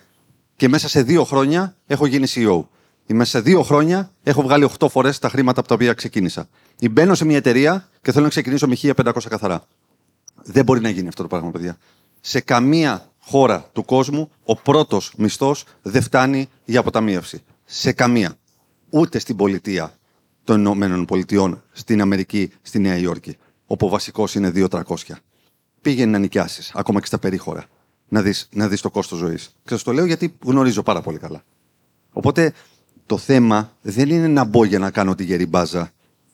[0.55, 2.63] και μέσα σε δύο χρόνια έχω γίνει CEO.
[3.09, 6.49] Ή μέσα σε δύο χρόνια έχω βγάλει 8 φορές τα χρήματα από τα οποία ξεκίνησα.
[6.79, 9.63] Ή μπαίνω σε μια εταιρεία και θέλω να ξεκινήσω με 1500 καθαρά.
[10.43, 11.77] Δεν μπορεί να γίνει αυτό το πράγμα, παιδιά.
[12.21, 17.43] Σε καμία χώρα του κόσμου ο πρώτος μισθός δεν φτάνει για αποταμίευση.
[17.65, 18.35] Σε καμία.
[18.89, 19.93] Ούτε στην πολιτεία
[20.43, 24.81] των Ηνωμένων Πολιτειών, στην Αμερική, στη Νέα Υόρκη, όπου ο βασικός είναι 2-300.
[25.81, 27.65] Πήγαινε να νοικιάσεις, ακόμα και στα περίχωρα,
[28.07, 29.55] να δεις να δεις το κόστος ζωής.
[29.63, 31.43] Και σας το λέω γιατί γνωρίζω πάρα πολύ καλά.
[32.11, 32.53] Οπότε
[33.09, 35.91] το θέμα δεν είναι να μπω για να κάνω τη γερή μπάζα.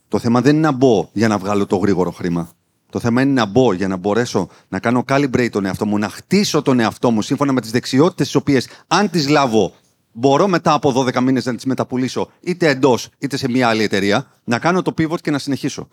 [0.08, 2.50] Το θέμα δεν είναι να μπω για να βγάλω το γρήγορο χρήμα.
[2.90, 6.10] Το θέμα είναι να μπω για να μπορέσω να κάνω calibrate τον εαυτό μου, να
[6.10, 9.74] χτίσω τον εαυτό μου σύμφωνα με τις δεξιότητες τις οποίες, αν τις λάβω,
[10.12, 14.28] μπορώ μετά από 12 μήνες να τις μεταπουλήσω είτε εντός είτε σε μια άλλη εταιρεία,
[14.44, 15.88] να κάνω το pivot και να συνεχίσω.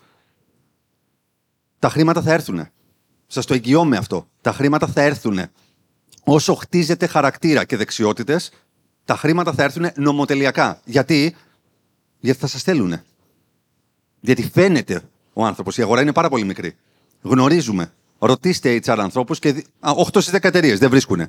[1.79, 2.67] Τα χρήματα θα έρθουν.
[3.27, 4.27] Σας το εγγυώμαι αυτό.
[4.41, 5.39] Τα χρήματα θα έρθουν.
[6.23, 8.51] Όσο χτίζετε χαρακτήρα και δεξιότητες,
[9.05, 10.81] τα χρήματα θα έρθουν νομοτελειακά.
[10.85, 11.35] Γιατί,
[12.19, 13.01] Γιατί θα σας στέλνουν.
[14.19, 15.01] Γιατί φαίνεται
[15.33, 15.77] ο άνθρωπος.
[15.77, 16.75] Η αγορά είναι πάρα πολύ μικρή.
[17.21, 17.93] Γνωρίζουμε.
[18.19, 19.65] Ρωτήστε HR ανθρώπους και.
[19.79, 21.27] 8 στις 10 εταιρείες δεν βρίσκουν.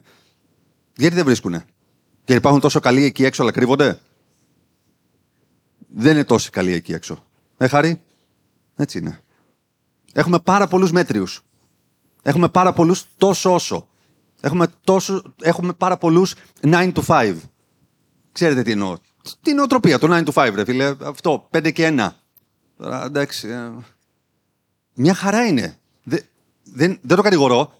[0.97, 1.63] Γιατί δεν βρίσκουν.
[2.25, 3.99] Και υπάρχουν τόσο καλοί εκεί έξω, αλλά κρύβονται;
[5.89, 7.25] Δεν είναι τόσο καλοί εκεί έξω.
[7.57, 8.01] Ε, Χαρή.
[8.77, 9.21] Έτσι είναι.
[10.13, 11.43] Έχουμε πάρα πολλούς μέτριους.
[12.23, 13.89] Έχουμε πάρα πολλούς τόσο όσο.
[14.41, 17.37] Έχουμε, τόσο, έχουμε πάρα πολλούς 9 to 5.
[18.35, 18.97] Ξέρετε τι εννοώ.
[19.43, 20.95] Την νοοτροπία, το 9 to 5, ρε φίλε.
[21.05, 22.09] Αυτό, 5 και 1.
[22.77, 23.49] Τώρα, εντάξει.
[23.49, 23.71] ε,
[24.95, 25.77] Μια χαρά είναι.
[26.03, 26.21] Δεν,
[26.65, 27.73] δεν, δεν το κατηγορώ.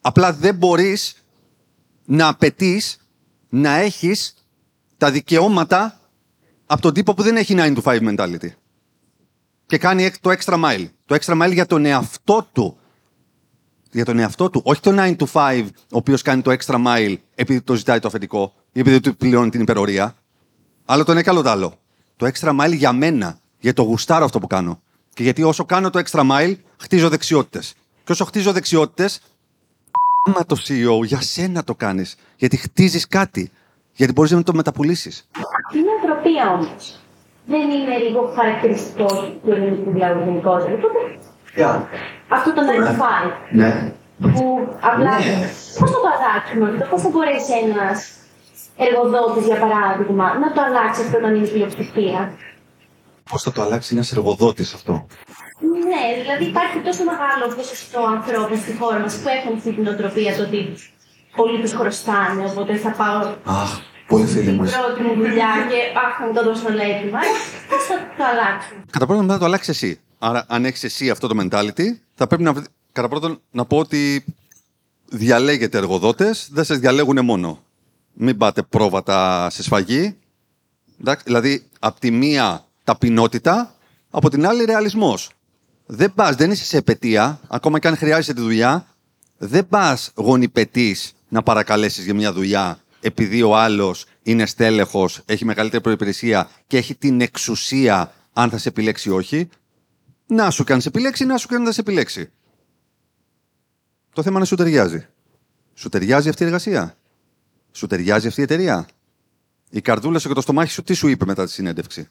[0.00, 1.24] Απλά δεν μπορείς
[2.04, 3.06] να απαιτείς
[3.48, 4.34] να έχεις
[4.96, 6.00] τα δικαιώματα
[6.66, 8.48] από τον τύπο που δεν έχει 9 to 5 mentality.
[9.66, 10.88] Και κάνει εκ- το extra mile.
[11.06, 12.76] Το extra mile για τον εαυτό του.
[13.92, 14.60] Για τον εαυτό του.
[14.64, 18.08] Όχι το 9 to 5, ο οποίος κάνει το extra mile επειδή το ζητάει το
[18.08, 20.14] αφεντικό ή επειδή του πληρώνει την υπερορία.
[20.84, 21.74] Αλλά το είναι καλό το άλλο.
[22.16, 23.38] Το extra mile για μένα.
[23.58, 24.80] Για το γουστάρω αυτό που κάνω.
[25.14, 27.74] Και γιατί όσο κάνω το extra mile, χτίζω δεξιότητες.
[28.04, 29.20] Και όσο χτίζω δεξιότητες,
[30.34, 32.16] Μα το CEO, για σένα το κάνεις.
[32.36, 33.50] Γιατί χτίζεις κάτι.
[33.92, 35.28] Γιατί μπορείς να το μεταπουλήσεις.
[35.72, 37.00] Η νοοτροπία όμως
[37.46, 39.12] δεν είναι λίγο χαρακτηριστικός
[39.44, 40.72] του ελληνικού λαού γενικότερα.
[40.74, 40.98] Οπότε
[42.28, 43.92] αυτό το 9 to 5 Ναι.
[44.18, 45.18] που απλά.
[45.18, 45.50] Ναι.
[45.78, 48.15] Πώς θα το αλλάξουμε αυτό, πώς θα μπορέσει ένας
[48.84, 52.20] εργοδότης, για παράδειγμα, να το αλλάξει αυτό όταν είναι πλειοψηφία.
[53.30, 55.06] Πώς θα το αλλάξει ένας εργοδότης αυτό;
[55.90, 60.36] Ναι, δηλαδή υπάρχει τόσο μεγάλο ποσοστό ανθρώπων στη χώρα μας που έχουν αυτή την νοοτροπία
[60.36, 60.60] το ότι
[61.36, 63.70] πολλοί τους χρωστάνε, οπότε θα πάω Αχ,
[64.06, 64.64] πολύ φίλοι στην μα.
[64.78, 67.18] πρώτη μου δουλειά και αχ, θα μου το δώσω όλα έτοιμα.
[67.70, 68.80] Πώς θα το αλλάξουμε.
[68.90, 70.00] Κατά πρώτον, να το αλλάξεις εσύ.
[70.18, 72.52] Άρα, αν έχεις εσύ αυτό το mentality, θα πρέπει να.
[72.52, 74.24] βρει- Κατά πρώτον, να πω ότι
[75.08, 77.58] διαλέγετε εργοδότες, δεν σας διαλέγουν μόνο.
[78.18, 80.16] Μην πάτε πρόβατα σε σφαγή.
[81.00, 83.74] Εντάξει, δηλαδή, από τη μία ταπεινότητα,
[84.10, 85.30] από την άλλη ρεαλισμός.
[85.86, 88.86] Δεν πας, δεν είσαι σε επαιτία, ακόμα και αν χρειάζεσαι τη δουλειά,
[89.36, 95.82] δεν πας γονιπετής να παρακαλέσεις για μια δουλειά επειδή ο άλλος είναι στέλεχος, έχει μεγαλύτερη
[95.82, 99.48] προπηρεσία και έχει την εξουσία αν θα σε επιλέξει ή όχι.
[100.26, 102.30] Να σου κάνει σε επιλέξει, να σου κάνει να σε επιλέξει.
[104.12, 105.06] Το θέμα είναι σου ταιριάζει.
[105.74, 106.96] Σου ταιριάζει αυτή η εργασία.
[107.76, 108.86] Σου ταιριάζει αυτή η εταιρεία;
[109.70, 112.08] Η καρδούλα σου και το στομάχι σου τι σου είπε μετά τη συνέντευξη;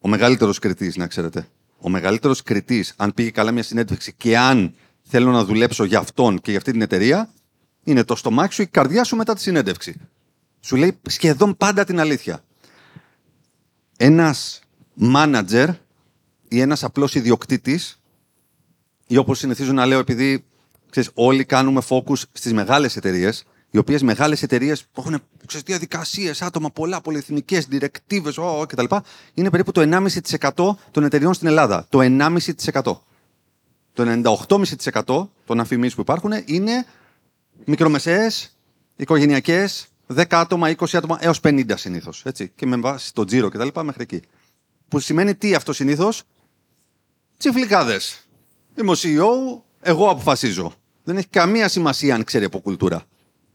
[0.00, 1.48] Ο μεγαλύτερος κριτής, να ξέρετε.
[1.78, 6.40] Ο μεγαλύτερος κριτής, αν πήγε καλά μια συνέντευξη και αν θέλω να δουλέψω για αυτόν
[6.40, 7.30] και για αυτή την εταιρεία,
[7.84, 10.00] είναι το στομάχι σου ή η καρδιά σου μετά τη συνέντευξη.
[10.60, 12.44] Σου λέει σχεδόν πάντα την αλήθεια.
[13.96, 14.60] Ένας
[15.00, 15.68] manager
[16.48, 18.00] ή ένας απλός ιδιοκτήτης,
[19.06, 20.44] ή όπως συνηθίζω να λέω, επειδή
[20.90, 23.44] ξέρεις, όλοι κάνουμε focus στις μεγάλες εταιρείες,
[23.76, 25.22] οι οποίες μεγάλες εταιρείες που έχουν
[25.64, 28.32] διαδικασίες, άτομα πολλά, πολυεθνικές, διρεκτίβε
[28.66, 28.84] κτλ.
[29.34, 31.86] είναι περίπου το 1,5% των εταιρεών στην Ελλάδα.
[31.88, 32.82] Το 1,5%.
[33.92, 36.86] Το 98,5% των αφημίσεων που υπάρχουν είναι
[37.64, 38.56] μικρομεσαίες,
[38.96, 42.22] οικογενειακές, 10 άτομα, 20 άτομα έως 50 συνήθως.
[42.54, 43.68] Και με βάση το τζίρο κτλ.
[43.82, 44.22] μέχρι εκεί.
[44.88, 46.22] Που σημαίνει τι αυτό συνήθως,
[47.38, 48.26] τσιφλικάδες.
[48.78, 50.72] Είμαι ο CEO, εγώ αποφασίζω.
[51.04, 53.04] Δεν έχει καμία σημασία αν ξέρει από κουλτούρα.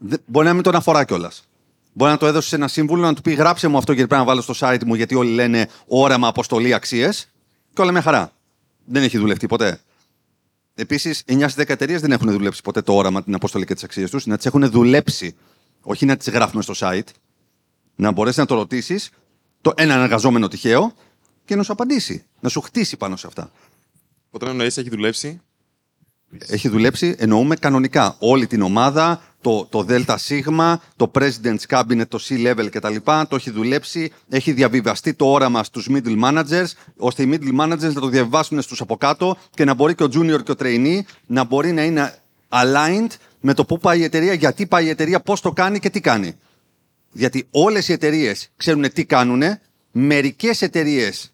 [0.04, 1.44] Δεν- Μπορεί να μην τον αφορά κιόλας.
[1.94, 4.22] Μπορεί να το έδωσε σε ένα σύμβουλο να του πει: Γράψε μου αυτό γιατί πρέπει
[4.24, 7.28] να βάλω στο site μου, γιατί όλοι λένε όραμα, αποστολή, αξίες.
[7.74, 8.32] Και όλα μια χαρά.
[8.86, 9.80] Δεν έχει δουλευτεί ποτέ.
[10.76, 13.84] Επίσης, 9 στις 10 εταιρείες δεν έχουν δουλέψει ποτέ το όραμα, την αποστολή και τις
[13.84, 14.26] αξίες τους.
[14.26, 15.36] Να τις έχουν δουλέψει,
[15.82, 17.08] όχι να τις γράφουμε στο site.
[17.96, 19.10] Να μπορέσεις να το ρωτήσεις
[19.62, 20.94] το έναν εργαζόμενο τυχαίο
[21.46, 22.26] και να σου απαντήσει.
[22.40, 23.52] Να σου χτίσει πάνω σε αυτά.
[24.30, 25.42] Όταν εννοείς έχει δουλέψει.
[26.40, 28.16] Έχει δουλέψει, εννοούμε κανονικά.
[28.20, 30.32] Όλη την ομάδα, το, το ΔΣ,
[30.96, 32.96] το President's Cabinet, το C-Level κτλ.
[33.04, 36.68] Το έχει δουλέψει, έχει διαβιβαστεί το όραμα στους middle managers,
[36.98, 40.10] ώστε οι middle managers να το διαβάσουν στους από κάτω και να μπορεί και ο
[40.14, 42.16] junior και ο trainee να μπορεί να είναι
[42.50, 45.90] aligned με το πού πάει η εταιρεία, γιατί πάει η εταιρεία, πώς το κάνει και
[45.90, 46.36] τι κάνει.
[47.12, 49.42] Γιατί όλες οι εταιρείες ξέρουν τι κάνουν,
[49.92, 51.32] μερικές εταιρείες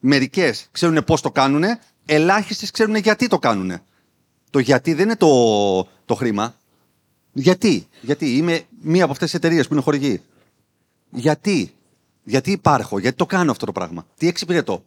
[0.00, 1.64] μερικές ξέρουν πώς το κάνουν,
[2.06, 3.80] ελάχιστες ξέρουν γιατί το κάνουν.
[4.56, 6.54] Το γιατί δεν είναι το, το χρήμα.
[7.32, 10.22] Γιατί, γιατί είμαι μία από αυτές τις εταιρείες που είναι χορηγή.
[11.10, 11.74] Γιατί,
[12.24, 14.84] γιατί υπάρχω, γιατί το κάνω αυτό το πράγμα; Τι εξυπηρετώ;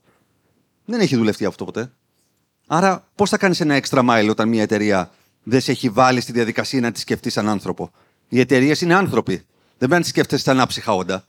[0.85, 1.91] Δεν έχει δουλευτεί αυτό ποτέ.
[2.67, 5.11] Άρα, πώς θα κάνεις ένα extra mile όταν μια εταιρεία
[5.43, 7.91] δεν σε έχει βάλει στη διαδικασία να τη σκεφτείς σαν άνθρωπο;
[8.29, 9.35] Οι εταιρείες είναι άνθρωποι.
[9.35, 9.45] Δεν
[9.77, 11.25] πρέπει να τις σκέφτεσαι σαν άψυχα όντα.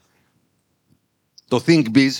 [1.47, 2.11] Το Think Biz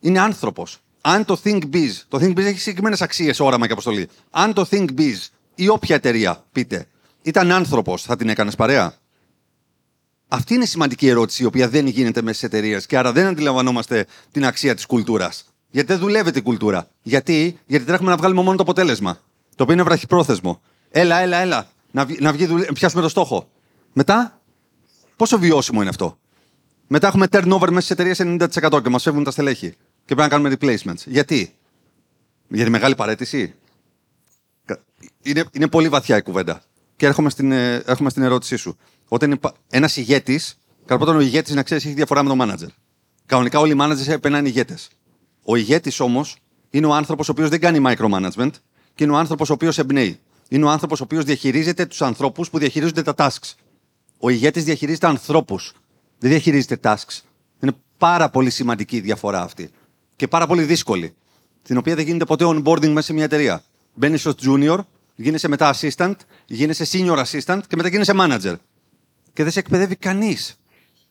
[0.00, 0.80] είναι άνθρωπος.
[1.00, 4.08] Αν το Think Biz, το Think Biz έχει συγκεκριμένες αξίες, όραμα και αποστολή.
[4.30, 5.16] Αν το Think Biz
[5.54, 6.86] ή όποια εταιρεία, πείτε,
[7.22, 8.94] ήταν άνθρωπος, θα την έκανες παρέα.
[10.28, 13.26] Αυτή είναι η σημαντική ερώτηση, η οποία δεν γίνεται μέσα στι εταιρείε και άρα δεν
[13.26, 15.44] αντιλαμβανόμαστε την αξία της κουλτούρας.
[15.70, 16.88] Γιατί δεν δουλεύει η κουλτούρα.
[17.02, 19.20] Γιατί, Γιατί τρέχουμε να βγάλουμε μόνο το αποτέλεσμα.
[19.56, 20.60] Το οποίο είναι βραχυπρόθεσμο.
[20.90, 21.68] Έλα, έλα, έλα.
[21.90, 23.48] Να, βγει, να βγει, πιάσουμε το στόχο.
[23.92, 24.40] Μετά,
[25.16, 26.18] πόσο βιώσιμο είναι αυτό;
[26.86, 28.38] Μετά έχουμε turnover μέσα στι εταιρείε
[28.72, 29.74] 90% και μας φεύγουν τα στελέχη.
[30.04, 31.06] Και πρέπει να κάνουμε replacements.
[31.06, 31.54] Γιατί;
[32.48, 33.54] Για τη μεγάλη παρέτηση;
[35.22, 36.62] Είναι, είναι πολύ βαθιά η κουβέντα.
[36.96, 38.76] Και έρχομαι στην, ε, έρχομαι στην ερώτησή σου.
[39.08, 39.40] Όταν
[39.70, 42.68] ένας ηγέτης, κατά πρώτον ο ηγέτης να ξέρεις έχει διαφορά με τον manager.
[43.26, 44.88] Κανονικά όλοι οι managers έπρεπε να είναι ηγέτες.
[45.44, 46.36] Ο ηγέτης όμως
[46.70, 48.50] είναι ο άνθρωπος ο οποίος δεν κάνει micromanagement
[48.94, 50.20] και είναι ο άνθρωπος ο οποίος εμπνέει.
[50.48, 53.54] Είναι ο άνθρωπος ο οποίος διαχειρίζεται τους ανθρώπους που διαχειρίζονται τα tasks.
[54.18, 55.72] Ο ηγέτης διαχειρίζεται ανθρώπους.
[56.18, 57.20] Δεν διαχειρίζεται tasks.
[57.60, 59.70] Είναι πάρα πολύ σημαντική η διαφορά αυτή.
[60.20, 61.14] Και πάρα πολύ δύσκολη.
[61.62, 63.62] Την οποία δεν γίνεται ποτέ onboarding μέσα σε μια εταιρεία.
[63.94, 64.78] Μπαίνεις ως junior,
[65.14, 66.14] γίνεσαι μετά assistant,
[66.46, 68.54] γίνεσαι senior assistant και μετά γίνεσαι manager.
[69.32, 70.60] Και δεν σε εκπαιδεύει κανείς.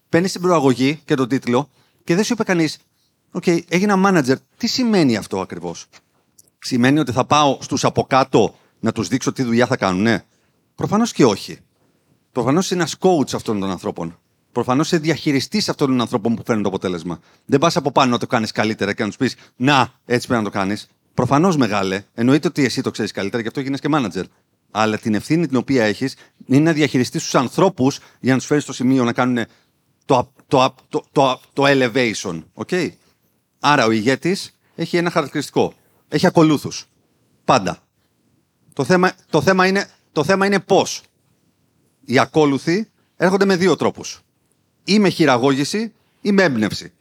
[0.10, 1.70] Παίρνεις την προαγωγή και τον τίτλο
[2.04, 2.78] και δεν σου είπε κανείς,
[3.32, 4.36] Οκ, okay, έγινα manager.
[4.58, 5.86] Τι σημαίνει αυτό ακριβώς;
[6.60, 10.24] Σημαίνει ότι θα πάω στους από κάτω να τους δείξω τι δουλειά θα κάνουν, ναι.
[10.76, 11.58] Προφανώς και όχι.
[12.32, 14.20] Προφανώς είσαι ένας coach αυτών των ανθρώπων.
[14.52, 17.20] Προφανώς είσαι διαχειριστής αυτών των ανθρώπων που φέρνουν το αποτέλεσμα.
[17.46, 20.44] Δεν πας από πάνω να το κάνεις καλύτερα και να τους πεις Να, έτσι πρέπει
[20.44, 20.88] να το κάνεις.
[21.14, 22.04] Προφανώς μεγάλε.
[22.14, 24.24] Εννοείται ότι εσύ το ξέρεις καλύτερα, γι' αυτό γίνεσαι και manager.
[24.72, 28.64] Αλλά την ευθύνη την οποία έχεις είναι να διαχειριστείς τους ανθρώπους για να τους φέρεις
[28.64, 29.46] στο σημείο να κάνουν
[30.06, 32.44] το, το, το, το, το elevation.
[32.54, 32.90] Okay?
[33.60, 35.74] Άρα ο ηγέτης έχει ένα χαρακτηριστικό.
[36.08, 36.86] Έχει ακολούθους.
[37.46, 37.78] Πάντα.
[38.74, 41.02] Το θέμα, το θέμα είναι, το θέμα είναι πώς.
[42.06, 44.22] Οι ακόλουθοι έρχονται με δύο τρόπους.
[44.90, 46.92] Ή με χειραγώγηση ή με έμπνευση.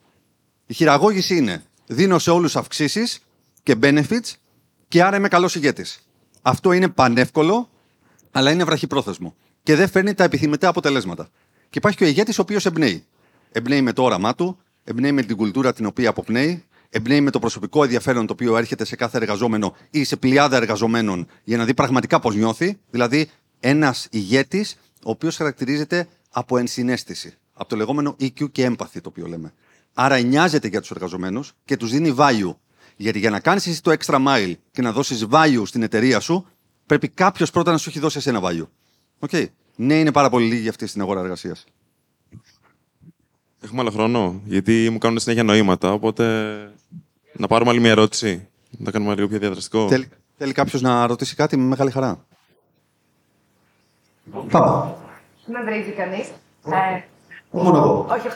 [0.66, 3.18] Η χειραγώγηση είναι δίνω σε όλους αυξήσεις
[3.62, 4.32] και benefits
[4.88, 6.08] και άρα είμαι καλός ηγέτης.
[6.42, 7.70] Αυτό είναι πανεύκολο,
[8.30, 9.36] αλλά είναι βραχυπρόθεσμο.
[9.62, 11.28] Και δεν φέρνει τα επιθυμητά αποτελέσματα.
[11.70, 13.04] Και υπάρχει και ο ηγέτης ο οποίος εμπνέει.
[13.52, 17.38] Εμπνέει με το όραμά του, εμπνέει με την κουλτούρα την οποία αποπνέει, εμπνέει με το
[17.38, 21.74] προσωπικό ενδιαφέρον το οποίο έρχεται σε κάθε εργαζόμενο ή σε πλειάδα εργαζομένων για να δει
[21.74, 22.78] πραγματικά πώς νιώθει.
[22.90, 23.30] Δηλαδή,
[23.60, 27.36] ένας ηγέτης ο οποίος χαρακτηρίζεται από ενσυναίσθηση.
[27.60, 29.52] Από το λεγόμενο EQ και empathy, το οποίο λέμε.
[29.94, 32.54] Άρα νοιάζεται για τους εργαζομένους και τους δίνει value.
[32.96, 36.46] Γιατί για να κάνεις εσύ το extra mile και να δώσεις value στην εταιρεία σου,
[36.86, 38.66] πρέπει κάποιος πρώτα να σου έχει δώσει ένα value.
[39.28, 39.46] Okay.
[39.76, 41.64] Ναι, είναι πάρα πολύ λίγοι αυτοί στην αγορά εργασίας.
[43.60, 46.24] Έχουμε άλλο χρόνο, γιατί μου κάνουν συνέχεια νοήματα, οπότε
[47.32, 48.48] να πάρουμε άλλη μια ερώτηση.
[48.70, 49.88] Να τα κάνουμε λίγο πιο διαδραστικό.
[49.88, 52.26] Θέλει, θέλει κάποιος να ρωτήσει κάτι με μεγάλη χαρά;
[54.50, 54.96] Πάμε.
[55.46, 56.26] Με βρίζει κανείς.
[56.64, 57.00] Ε,
[57.50, 58.06] Μόνο εγώ.
[58.10, 58.26] όχι,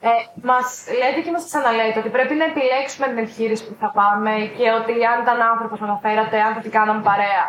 [0.00, 0.08] ε,
[0.50, 0.66] Μας
[0.98, 4.92] λέτε και μας ξαναλέτε ότι πρέπει να επιλέξουμε την επιχείρηση που θα πάμε και ότι
[5.10, 7.44] αν ήταν άνθρωπος που αναφέρατε, αν θα την κάναμε παρέα.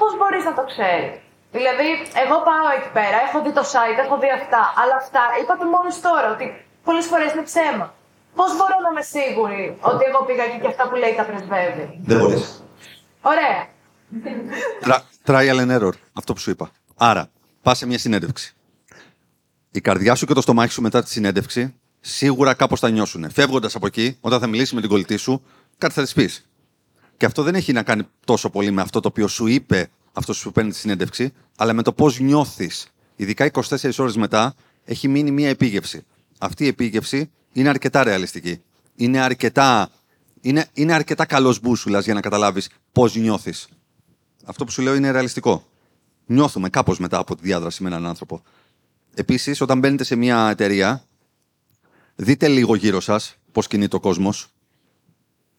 [0.00, 1.12] Πώς μπορείς να το ξέρεις;
[1.56, 1.88] Δηλαδή,
[2.22, 5.96] εγώ πάω εκεί πέρα, έχω δει το site, έχω δει αυτά, αλλά αυτά είπατε μόλις
[6.06, 6.46] τώρα ότι
[6.86, 7.86] πολλές φορές είναι ψέμα.
[8.38, 11.84] Πώς μπορώ να είμαι σίγουρη ότι εγώ πήγα εκεί και αυτά που λέει τα πρεσβεύει;
[12.08, 12.64] Δεν μπορείς.
[13.32, 13.58] Ωραία.
[15.26, 16.66] Trial and error, αυτό που σου είπα.
[16.96, 17.22] Άρα,
[17.62, 18.54] πας σε μια συνέντευξη.
[19.70, 23.30] Η καρδιά σου και το στομάχι σου μετά τη συνέντευξη σίγουρα κάπως θα νιώσουν.
[23.30, 25.42] Φεύγοντας από εκεί, όταν θα μιλήσει με την κολλητή σου,
[25.78, 26.48] κάτι θα της πεις.
[27.16, 30.36] Και αυτό δεν έχει να κάνει τόσο πολύ με αυτό το οποίο σου είπε αυτός
[30.36, 32.92] που σου παίρνει τη συνέντευξη, αλλά με το πώς νιώθεις.
[33.16, 34.54] Ειδικά 24 ώρες μετά
[34.84, 36.02] έχει μείνει μία επίγευση.
[36.38, 38.62] Αυτή η επίγευση είναι αρκετά ρεαλιστική.
[38.96, 39.90] Είναι αρκετά,
[40.40, 43.68] είναι, είναι αρκετά καλός μπούσουλας για να καταλάβεις πώς νιώθεις.
[44.44, 45.64] Αυτό που σου λέω είναι ρεαλιστικό.
[46.26, 48.42] Νιώθουμε κάπως μετά από τη διάδραση με έναν άνθρωπο.
[49.14, 51.04] Επίσης, όταν μπαίνετε σε μια εταιρεία,
[52.16, 54.48] δείτε λίγο γύρω σας, πώς κινείται ο κόσμος.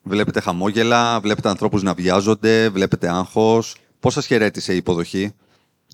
[0.03, 3.75] Βλέπετε χαμόγελα, βλέπετε ανθρώπους να βιάζονται, βλέπετε άγχος.
[3.99, 5.33] Πώς σας χαιρέτησε η υποδοχή,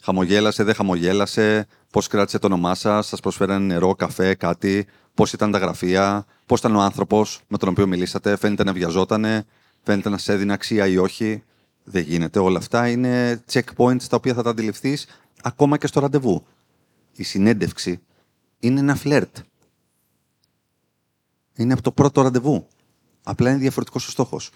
[0.03, 5.51] Χαμογέλασε, δεν χαμογέλασε, πώς κράτησε το όνομά σας, σας προσφέρανε νερό, καφέ, κάτι, πώς ήταν
[5.51, 9.45] τα γραφεία, πώς ήταν ο άνθρωπος με τον οποίο μιλήσατε, φαίνεται να βιαζότανε,
[9.83, 11.43] φαίνεται να σε έδινε αξία ή όχι;
[11.83, 12.39] Δεν γίνεται.
[12.39, 15.07] Όλα αυτά είναι checkpoints τα οποία θα τα αντιληφθείς
[15.41, 16.45] ακόμα και στο ραντεβού.
[17.17, 17.99] Η συνέντευξη
[18.59, 19.37] είναι ένα φλερτ.
[21.55, 22.67] Είναι από το πρώτο ραντεβού.
[23.23, 24.51] Απλά είναι διαφορετικός ο στόχος.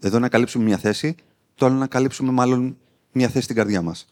[0.00, 1.14] Εδώ να καλύψουμε μια θέση,
[1.54, 2.76] το άλλο να καλύψουμε μάλλον
[3.12, 4.08] μια θέση στην καρδιά μας.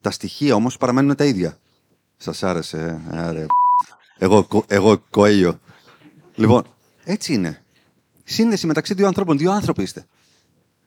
[0.00, 1.58] Τα στοιχεία όμως παραμένουν τα ίδια.
[2.16, 3.46] Σας άρεσε, ε, άρε.
[4.18, 5.60] Εγώ, εγώ κοέλιο.
[6.34, 6.64] Λοιπόν,
[7.04, 7.64] έτσι είναι.
[8.24, 9.38] Σύνδεση μεταξύ δύο ανθρώπων.
[9.38, 10.06] Δύο άνθρωποι είστε.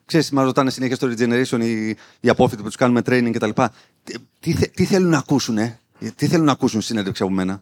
[0.06, 1.90] Ξέρεις, μας ρωτάνε συνέχεια στο Regeneration οι,
[2.20, 3.62] οι απόφοιτοι που τους κάνουμε training κτλ.
[4.04, 5.80] Τι, τι, τι, θέλουν να ακούσουν, ε;
[6.16, 7.62] Τι θέλουν να ακούσουν συνέντευξη από μένα;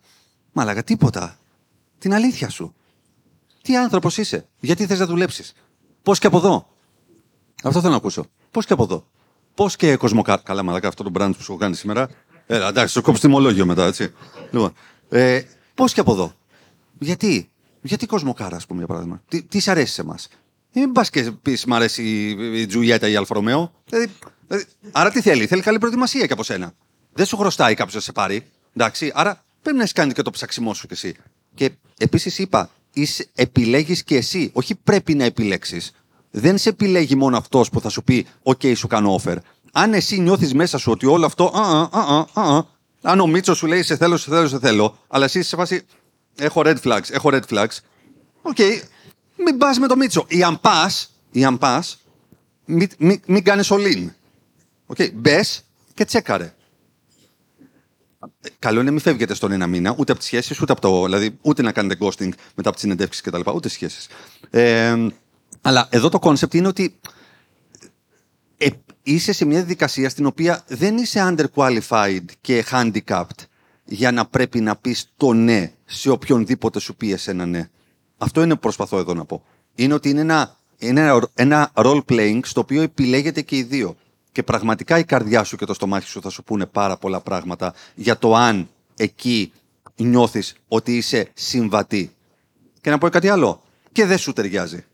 [0.52, 1.40] Μαλάκα, τίποτα.
[1.98, 2.74] Την αλήθεια σου.
[3.62, 5.54] Τι άνθρωπος είσαι; Γιατί θες να δουλέψεις;
[6.04, 6.68] Πώς και από εδώ;
[7.64, 8.26] Αυτό θέλω να ακούσω.
[8.52, 9.08] Πώς και από εδώ;
[9.56, 10.42] Πώς και κοσμοκάρ.
[10.42, 12.10] Καλά, μαλάκα, αυτό το brand που σου έχω κάνει σήμερα.
[12.48, 14.14] Έλα, εντάξει, το κόψω τιμολόγιο μετά, έτσι.
[14.52, 14.74] Λοιπόν,
[15.10, 15.42] ε,
[15.74, 16.34] πώς και από εδώ;
[17.00, 17.50] Γιατί.
[17.82, 20.28] Γιατί κοσμοκάρα, ας πούμε, για παράδειγμα; Τι, τι σ' αρέσει σε εμάς;
[20.74, 24.12] Μην πας και πεις Μ' αρέσει η Τζουλιέτα ή η Αλφα Δηλαδή, δηλαδή,
[24.92, 26.74] άρα τι θέλει, θέλει καλή προετοιμασία και από σένα.
[27.14, 28.48] Δεν σου χρωστάει κάποιος να σε πάρει.
[28.76, 31.16] Εντάξει, άρα πρέπει να έχεις κάνει και το ψαξιμό σου κι εσύ.
[31.56, 32.70] Και επίσης είπα,
[33.36, 34.50] επιλέγεις και εσύ.
[34.54, 35.92] Όχι πρέπει να επιλέξεις.
[36.32, 39.36] Δεν σε επιλέγει μόνο αυτός που θα σου πει: OK, σου κάνω offer.
[39.72, 41.46] Αν εσύ νιώθεις μέσα σου ότι όλο αυτό.
[41.46, 42.64] Α, α, α, α,
[43.02, 45.56] αν ο Μίτσος σου λέει: Σε θέλω, σε θέλω, σε θέλω, αλλά εσύ είσαι σε
[45.56, 45.86] φάση.
[46.36, 47.78] Έχω red flags, έχω red flags.
[48.42, 48.82] Οκ, okay,
[49.46, 50.26] μην πας με το Μίτσο.
[50.28, 52.02] Ή αν πας, ή αν πας,
[52.66, 54.08] μην, μην, μην κάνεις all in.
[54.88, 55.64] Okay, μπες
[55.94, 56.54] και τσέκαρε.
[58.60, 61.04] Καλό είναι να μην φεύγετε στον ένα μήνα, ούτε από τις σχέσεις, ούτε από το.
[61.04, 63.50] Δηλαδή, ούτε να κάνετε ghosting μετά από τις συνεντεύξεις κτλ.
[63.54, 64.08] Ούτε σχέσεις.
[64.50, 65.08] Ε,
[65.62, 67.00] αλλά εδώ το concept είναι ότι
[68.58, 68.68] ε,
[69.04, 73.46] είσαι σε μια διαδικασία στην οποία δεν είσαι underqualified και handicapped
[73.86, 77.70] για να πρέπει να πεις το ναι σε οποιονδήποτε σου πει εσένα ναι.
[78.18, 79.44] Αυτό είναι που προσπαθώ εδώ να πω.
[79.76, 83.96] Είναι ότι είναι ένα, είναι ένα role playing στο οποίο επιλέγετε και οι δύο.
[84.38, 87.74] Και πραγματικά η καρδιά σου και το στομάχι σου θα σου πούνε πάρα πολλά πράγματα
[87.96, 89.52] για το αν εκεί
[89.96, 92.16] νιώθεις ότι είσαι συμβατή.
[92.82, 93.62] Και να πω κάτι άλλο.
[93.92, 94.86] Και δεν σου ταιριάζει.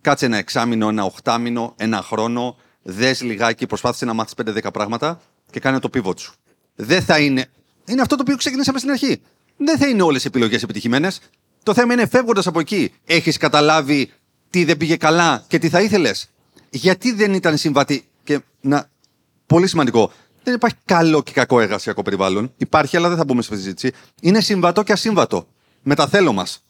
[0.00, 5.20] Κάτσε ένα εξάμεινο, ένα οχτάμινο, ένα χρόνο, δες λιγάκι, προσπάθησε να μάθεις 5-10 πράγματα
[5.50, 6.34] και κάνε το pivot σου.
[6.74, 7.46] Δεν θα είναι.
[7.84, 9.20] Είναι αυτό το οποίο ξεκινήσαμε στην αρχή.
[9.56, 11.20] Δεν θα είναι όλες οι επιλογές επιτυχημένες.
[11.62, 12.92] Το θέμα είναι φεύγοντας από εκεί.
[13.04, 14.12] Έχεις καταλάβει
[14.50, 16.30] τι δεν πήγε καλά και τι θα ήθελες.
[16.70, 18.06] Γιατί δεν ήταν συμβατή.
[18.24, 18.90] Και να.
[19.46, 20.12] Πολύ σημαντικό.
[20.42, 22.52] Δεν υπάρχει καλό και κακό εργασιακό περιβάλλον.
[22.56, 23.92] Υπάρχει, αλλά δεν θα μπούμε σε συζήτηση.
[24.20, 25.48] Είναι συμβατό και ασύμβατο.
[25.82, 26.64] Με τα θέλω μας.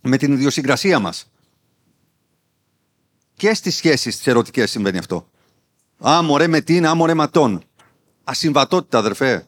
[0.00, 1.30] Με την ιδιοσυγκρασία μας.
[3.34, 5.28] Και στις σχέσεις τις ερωτικές συμβαίνει αυτό.
[6.08, 7.62] Α, μωρέ με τι είναι, α, μωρέ ματών.
[8.24, 9.46] Ασυμβατότητα, αδερφέ.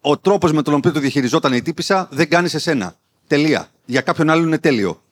[0.00, 2.96] Ο τρόπος με τον οποίο το διαχειριζόταν η τύπησα δεν κάνει εσένα.
[3.26, 3.68] Τελεία.
[3.84, 5.02] Για κάποιον άλλον είναι τέλειο.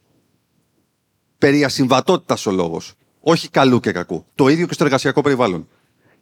[1.38, 2.92] Περί ασυμβατότητας ο λόγος.
[3.27, 4.25] Όχι καλού και κακού.
[4.35, 5.68] Το ίδιο και στο εργασιακό περιβάλλον.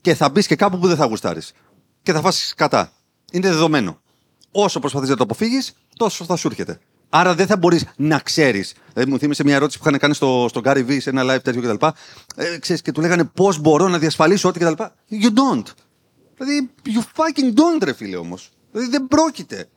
[0.01, 1.53] Και θα μπεις και κάπου που δεν θα γουστάρεις.
[2.03, 2.93] Και θα φάσεις κατά.
[3.33, 4.01] Είναι δεδομένο.
[4.51, 6.81] Όσο προσπαθείς να το αποφύγεις, τόσο θα σου έρχεται.
[7.09, 8.75] Άρα δεν θα μπορείς να ξέρεις.
[8.93, 11.43] Δηλαδή, μου θύμισε μια ερώτηση που είχαν κάνει στο, στο Gary Vee σε ένα live
[11.43, 11.87] τέτοιο κτλ.
[12.37, 14.83] Ε, ξέρεις, και του λέγανε πώς μπορώ να διασφαλίσω ό,τι κτλ.
[15.11, 15.67] You don't.
[16.37, 18.51] Δηλαδή, you fucking don't, ρε φίλε όμως.
[18.73, 19.69] Δηλαδή, δεν πρόκειται.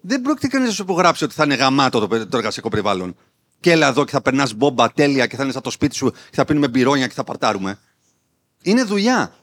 [0.00, 3.16] Δεν πρόκειται κανείς να σου υπογράψει ότι θα είναι γαμάτο το, το εργασιακό περιβάλλον.
[3.64, 6.10] Και έλα εδώ και θα περνάς μπόμπα τέλεια και θα είναι σαν το σπίτι σου
[6.10, 7.78] και θα πίνουμε μπυρόνια και θα παρτάρουμε.
[8.62, 9.34] Είναι δουλειά.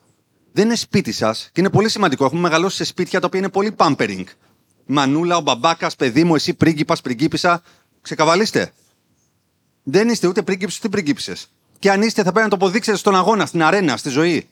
[0.51, 2.25] Δεν είναι σπίτι σας και είναι πολύ σημαντικό.
[2.25, 4.23] Έχουμε μεγαλώσει σε σπίτια τα οποία είναι πολύ pampering.
[4.85, 7.61] Μανούλα, ο μπαμπάκας, παιδί μου, εσύ πρίγκιπας, πριγκίπισσα.
[8.01, 8.71] Ξεκαβαλίστε.
[9.83, 11.35] Δεν είστε ούτε πρίγκιπε ούτε πριγκίπισε.
[11.79, 14.49] Και αν είστε, θα πρέπει να το αποδείξετε στον αγώνα, στην αρένα, στη ζωή.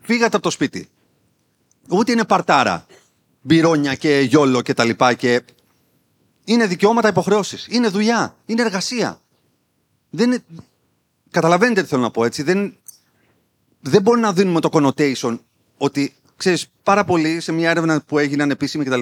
[0.00, 0.88] Φύγατε από το σπίτι.
[1.88, 2.86] Ούτε είναι παρτάρα.
[3.40, 5.14] Μπυρόνια και γιόλο και τα λοιπά.
[5.14, 5.42] Και...
[6.48, 7.66] Είναι δικαιώματα υποχρεώσεις.
[7.70, 8.36] Είναι δουλειά.
[8.46, 9.20] Είναι εργασία.
[10.10, 10.44] Δεν είναι...
[11.30, 12.42] Καταλαβαίνετε τι θέλω να πω έτσι.
[12.42, 12.76] Δεν,
[13.80, 15.38] δεν μπορεί να δίνουμε το connotation
[15.76, 19.00] ότι ξέρεις, πάρα πολλοί σε μια έρευνα που έγιναν επίσημη κτλ.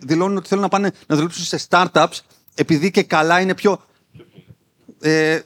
[0.00, 2.20] δηλώνουν ότι θέλουν να πάνε να δουλέψουν σε startups
[2.54, 3.82] επειδή και καλά είναι πιο.
[5.00, 5.40] Ε,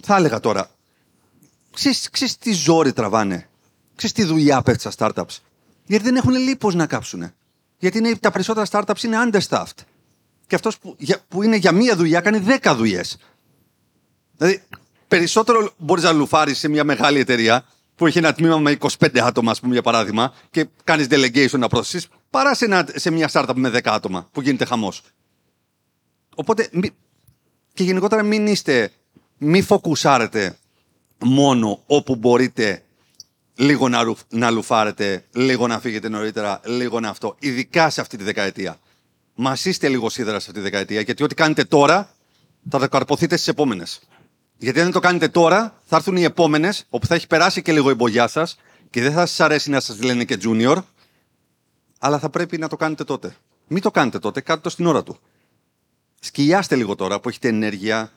[0.00, 0.70] θα έλεγα τώρα.
[1.72, 3.48] Ξέρεις, ξέρεις τι ζόρι τραβάνε.
[3.96, 5.36] Ξέρεις τι δουλειά πέφτει στα startups.
[5.86, 7.32] Γιατί δεν έχουν λίπος να κάψουν.
[7.84, 9.82] Γιατί είναι, τα περισσότερα startups είναι understaffed.
[10.46, 10.96] Και αυτός που,
[11.28, 13.16] που είναι για μία δουλειά κάνει δέκα δουλειές.
[14.36, 14.62] Δηλαδή,
[15.08, 17.64] περισσότερο μπορείς να λουφάρεις σε μια μεγάλη εταιρεία
[17.94, 21.68] που έχει ένα τμήμα με 25 άτομα, ας πούμε, για παράδειγμα, και κάνεις delegation να
[21.68, 25.02] προωθήσει, παρά σε, σε μια startup με 10 άτομα που γίνεται χαμός.
[26.34, 26.94] Οπότε, μη-
[27.74, 28.92] και γενικότερα μην είστε,
[29.38, 30.56] μη φοκουσάρετε
[31.18, 32.83] μόνο όπου μπορείτε
[33.54, 37.36] λίγο να, ρουφ- να λουφάρετε, λίγο να φύγετε νωρίτερα, λίγο να αυτό.
[37.38, 38.78] Ειδικά σε αυτή τη δεκαετία.
[39.34, 42.14] Μασίστε λίγο σίδερα σε αυτή τη δεκαετία, γιατί ό,τι κάνετε τώρα
[42.70, 44.00] θα τα καρποθείτε στις επόμενες.
[44.58, 47.72] Γιατί αν δεν το κάνετε τώρα, θα έρθουν οι επόμενες, όπου θα έχει περάσει και
[47.72, 48.58] λίγο η μπογιά σας
[48.90, 50.76] και δεν θα σας αρέσει να σας λένε και junior,
[51.98, 53.36] αλλά θα πρέπει να το κάνετε τότε.
[53.66, 55.18] Μην το κάνετε τότε, κάντε το στην ώρα του.
[56.20, 58.12] Σκυλιάστε λίγο τώρα που έχετε ενέργεια,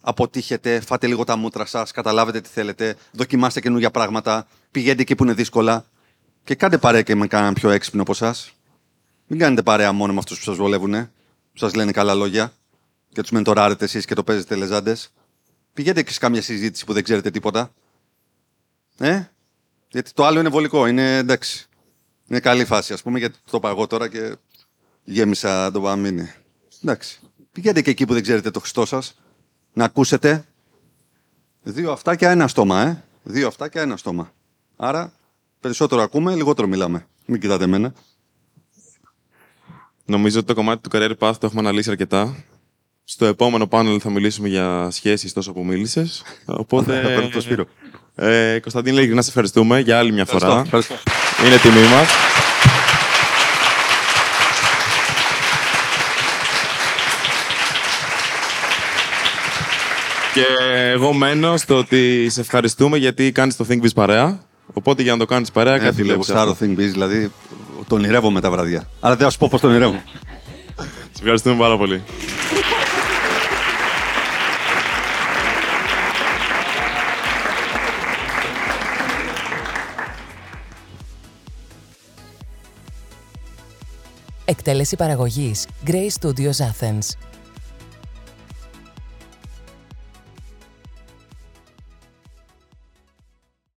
[0.00, 5.24] αποτύχετε, φάτε λίγο τα μούτρα σας, καταλάβετε τι θέλετε, δοκιμάστε καινούργια πράγματα, πηγαίνετε εκεί που
[5.24, 5.84] είναι δύσκολα
[6.44, 8.52] και κάντε παρέα και με κανέναν πιο έξυπνο από εσάς.
[9.26, 10.92] Μην κάνετε παρέα μόνο με αυτούς που σας βολεύουν,
[11.52, 12.52] που σας λένε καλά λόγια
[13.12, 15.12] και τους μεντοράρετε εσείς και το παίζετε λεζάντες.
[15.72, 17.72] Πηγαίνετε και σε κάμια συζήτηση που δεν ξέρετε τίποτα.
[18.98, 19.22] Ε,
[19.88, 21.68] γιατί το άλλο είναι βολικό, είναι εντάξει.
[22.28, 24.36] Είναι καλή φάση, ας πούμε, γιατί το είπα εγώ τώρα και
[25.04, 26.32] γέμισα το παμίνι.
[26.84, 27.20] Εντάξει.
[27.52, 29.19] Πηγαίνετε και εκεί που δεν ξέρετε το Χριστό σας,
[29.72, 30.44] να ακούσετε.
[31.62, 33.04] Δύο αυτάκια, ένα στόμα, ε.
[33.22, 34.32] Δύο αυτάκια, ένα στόμα.
[34.76, 35.12] Άρα,
[35.60, 37.06] περισσότερο ακούμε, λιγότερο μιλάμε.
[37.26, 37.92] Μην κοιτάτε εμένα.
[40.04, 42.44] Νομίζω ότι το κομμάτι του career path το έχουμε αναλύσει αρκετά.
[43.04, 46.22] Στο επόμενο πάνελ θα μιλήσουμε για σχέσεις τόσο που μίλησες.
[46.44, 47.64] Οπότε, Θα παίρνω το Σπύρο.
[48.14, 50.60] ε, Κωνσταντίνε, ειλικρινά σε ευχαριστούμε για άλλη μια φορά.
[50.60, 50.94] Ευχαριστώ.
[51.46, 52.08] Είναι τιμή μας.
[60.40, 64.38] Και εγώ μένω στο ότι σε ευχαριστούμε γιατί κάνεις το Think Biz παρέα.
[64.72, 66.66] Οπότε για να το κάνεις παρέα Ε, κάτι φίλε, βλέπεις γουστάρω αυτό.
[66.66, 67.32] Think Biz, δηλαδή
[67.86, 68.88] το ονειρεύομαι τα βραδιά.
[69.00, 70.02] Αλλά δεν θα σου πω πώς το ονειρεύω.
[71.12, 72.02] Σε ευχαριστούμε πάρα πολύ.
[84.44, 87.29] Εκτέλεση παραγωγής Grey Studios Athens.